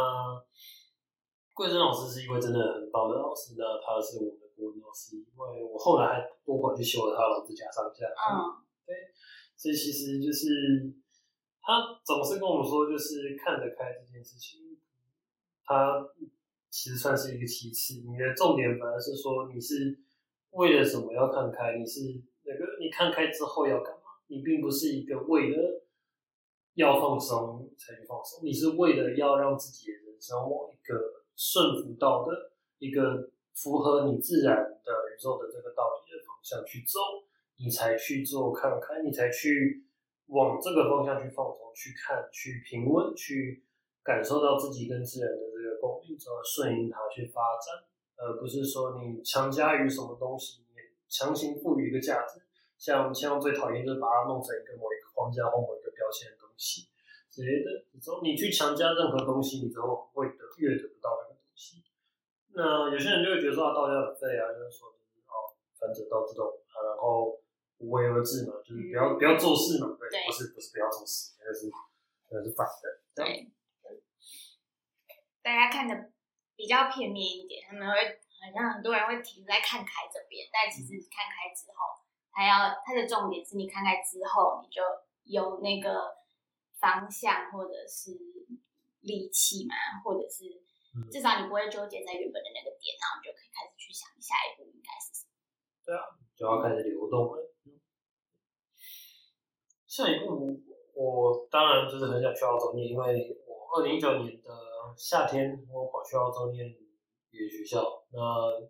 [1.53, 8.07] 桂珍老师是一位真的很棒的老师，那他是我们的国文老师，因为我后来还多跑去修了他的老师甲上下。
[8.09, 9.13] 嗯，对，
[9.55, 10.91] 所以其实就是
[11.61, 14.81] 他总是跟我们说，就是看得开这件事情，
[15.63, 16.01] 他
[16.69, 19.99] 其实算是一个其次，你的重点反而是说你是
[20.51, 24.01] 为了什么要看开，你是那个你看开之后要干嘛？
[24.27, 25.85] 你并不是一个为了。
[26.75, 30.95] 要放松才去放松，你是为了要让自己的人生往一个
[31.35, 36.99] 顺服到的一个符合你自然的宇宙的这个道理的方向去走，
[37.57, 39.83] 你才去做看开，你才去
[40.27, 43.65] 往这个方向去放松，去看，去平稳，去
[44.09, 47.85] 感受到自己跟自然的这个共鸣，之后顺应它去发展，
[48.17, 52.41] 而不是说你强加于什么东西，你强行赋予一个价值。
[52.79, 56.89] 像像最讨厌就是把它弄成一个某一个框架或某一个标签的东西
[57.29, 57.85] 之类的。
[58.01, 61.83] 之后你去强加任何东西，你之后会得越得不到那个东西。
[62.55, 67.37] 那有些人就会觉得说啊，道家很废啊，就是说就是哦，反正道自动啊，然后
[67.77, 71.69] 无为而治嘛，就是不要不要做事嘛，对，对不是不是不要做事，那个是
[72.31, 73.03] 那个是反的。
[73.13, 73.51] 对，
[75.49, 76.13] 大家看的
[76.55, 77.97] 比较片面一点，他们会
[78.37, 81.97] 好像很多人会停在看开这边，但其实你看开之后，
[82.29, 84.77] 还要它的重点是你看开之后，你就
[85.25, 86.13] 有那个
[86.77, 88.13] 方向或者是
[89.01, 89.73] 力气嘛，
[90.05, 90.45] 或者是
[90.93, 95.33] 嗯至少你不会纠结在原本的那个点，然后你就可以开始去想下一步应该是什么。
[95.81, 97.41] 对啊就要开始流动了。
[99.87, 100.61] 下一步，
[100.93, 104.49] 我当然就是很想去澳洲念，因为我二零一九年的
[104.97, 108.03] 夏天我跑去澳洲念语言学校。
[108.11, 108.19] 那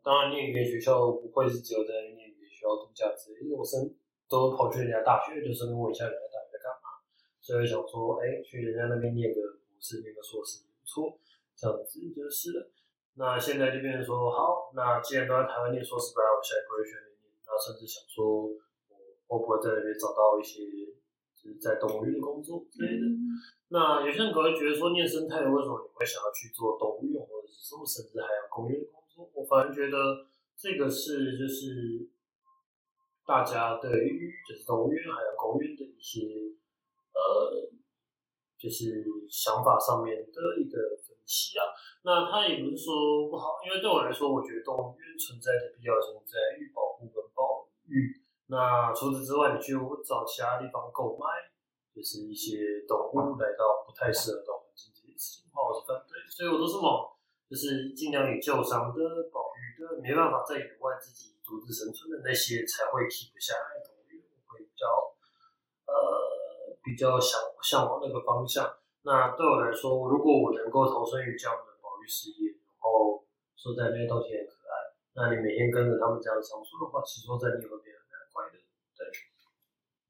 [0.04, 3.95] 当然念语言学校不会是只有在念语言学校度假之类，因为我身
[4.28, 7.00] 都跑去人家大学，就顺便问一下人家大学在干嘛。
[7.39, 11.18] 所以想说，哎，去人家那边念个博士、念个硕士也不错，
[11.56, 12.70] 这样子就是了。
[13.16, 17.32] 那现在就变成说，好，那既然都在台湾念硕士，不然我下一步就去那边念。
[17.47, 18.52] 那甚至想说，
[19.32, 20.68] 我会不会在那边找到一些
[21.39, 23.08] 就是在动物园的工作之类的。
[23.72, 29.30] 那有些人可能会觉得说，念生态为什么你会想要去做动物园或者是什么甚至海洋公园工作？
[29.34, 30.26] 我反而觉得
[30.57, 32.09] 这个是就是
[33.26, 36.26] 大家对于就是动物园、海洋公园的一些
[37.13, 37.70] 呃，
[38.57, 41.70] 就是想法上面的一个分歧啊。
[42.01, 48.17] 那它也不是说不好，因为对我来说，我觉得动物园存在的必要性在于保护跟保育。
[48.47, 51.49] 那除此之外，你去我找其他地方购买，
[52.00, 56.16] 就是一些动物来到不太适合的环境这件事情的话，我是反对。
[56.32, 57.12] 所以我都是往
[57.52, 64.88] 就是尽量以救伤的、保育的，没办法在野外自己独自生存的那些才会 keep 下来的动物，我会比较
[65.91, 68.64] 呃比较向向往那个方向。
[69.04, 73.28] 那对我来说，如果我能够投身于这样的保育事业，然后
[73.60, 78.56] 说在那些东西很可爱，那你每天跟着他们这样相处的话，其实说在你也会变得很快乐。
[78.95, 79.04] 对，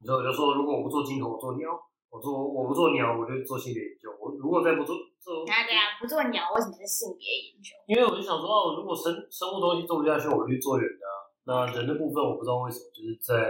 [0.05, 1.67] 所以我就说，如果我不做镜头，我做鸟；
[2.09, 4.09] 我做我不做鸟，我就做性别研究。
[4.19, 7.75] 我如果再不做做，那对啊，不做鸟为什么是性别研究？
[7.87, 11.11] 因为我就想说，哦，如果生生物东西做不下去，我就去做人的、啊。
[11.49, 13.49] 那人的部分，我不知道为什么，就是在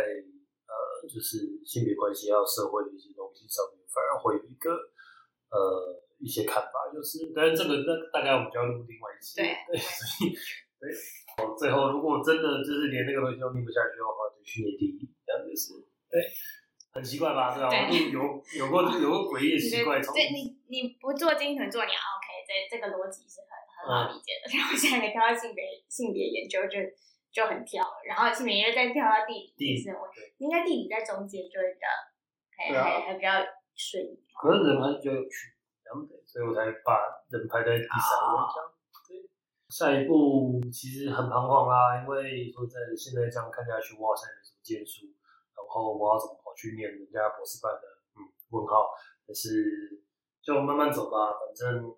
[0.66, 0.74] 呃，
[1.04, 4.72] 就是性别关系还有社会的一些东西上面，反而会有一个
[5.52, 10.32] 呃一些看法，就是，但是这个那大概我们就要录另外一期，对对，所以
[10.80, 10.88] 对，
[11.44, 15.69] 哦，最后如果真的就是连那个东西都念不下去的话，就去念第一，这样就是，
[17.10, 17.50] 奇怪吧？
[17.50, 17.70] 对吧？
[17.70, 24.54] 对有有有过 有过诡异的奇怪，从对你你不做金豚做鸟，OK，这这个逻辑是很很好理解的。
[24.54, 26.78] 然后现在你跳到性别性别研究就
[27.34, 31.88] 就很跳了，然后性别研究再跳到地理，地理是我对应该地理在中间就会比较
[32.54, 33.30] 还对啊还还比较
[33.74, 34.30] 顺一点。
[34.38, 37.02] 可是人还是比较有趣，这样子，所以我才把
[37.34, 38.38] 人排在第三位
[39.70, 45.06] 下一步其实很彷徨啦，因为说在现在这样看下去，我好像也没什么建树，
[45.54, 47.88] 然后我要怎么跑去念人家博士班的？
[48.20, 48.92] 嗯，问号。
[49.24, 50.04] 但是
[50.42, 51.96] 就慢慢走吧，反正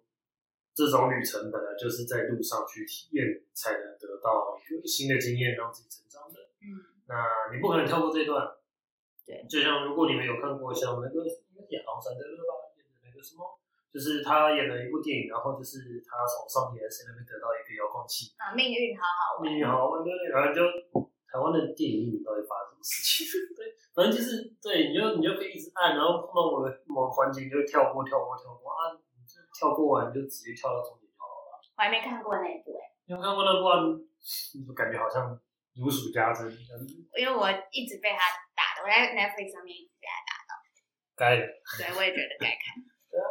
[0.76, 6.38] 这种旅程本来就是在路上去体验，才能得到一个新的经验，让自己成长的。
[6.62, 7.16] 嗯，那
[7.55, 8.45] 你不可能跳过这一段。
[9.26, 13.47] 对，就像如果你们有看过像那个应该是亚当·山德勒吧演的那个什么，
[13.88, 19.47] 就是他演了一部电影，然后就是他从上帝还是谁那边得到一个遥控器，啊，命运好好玩。
[19.47, 20.59] 你好，对，然后就
[21.32, 23.23] 台湾的电影里到底发生什么事情？
[23.55, 31.55] 对，反正就是对，你就你就可以一直按，然后碰到某个某个环节你就跳过跳过跳过啊，你就跳过完你就直接跳到终点就好了。
[31.55, 33.79] 我还没看过那一部哎、你有看过那部啊？
[34.53, 35.32] 你就感觉好像
[35.79, 36.75] 如数家珍这样，
[37.15, 38.19] 因为我一直被他
[38.51, 40.51] 打的，我在 Netflix 上面一直被他打到，
[41.15, 41.47] 该的。
[41.79, 42.75] 对我也觉得该看。
[43.07, 43.25] 对啊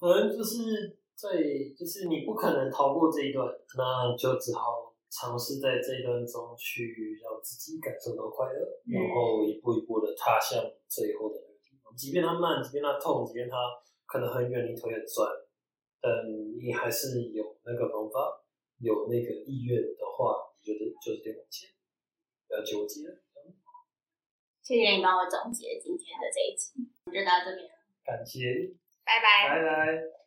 [0.00, 3.44] 反正就是对，就是你不可能逃过这一段，
[3.76, 11.92] 那就只好尝试在这一段中去让自己感受到快乐，嗯然后一步一步的踏向最后的那个地方。
[11.96, 13.56] 即便它慢，即便它痛，即便它
[14.06, 15.26] 可能很远，你腿很酸，
[16.00, 16.08] 但
[16.62, 18.40] 你还是有那个方法，
[18.78, 21.68] 有那个意愿的话，你觉得就是得往前，
[22.46, 23.18] 不要纠结了。
[24.62, 27.74] 谢谢你帮我总结今天的这一集，就到这边了。
[28.04, 28.70] 感谢，
[29.04, 29.48] 拜拜。
[29.50, 30.19] 拜拜。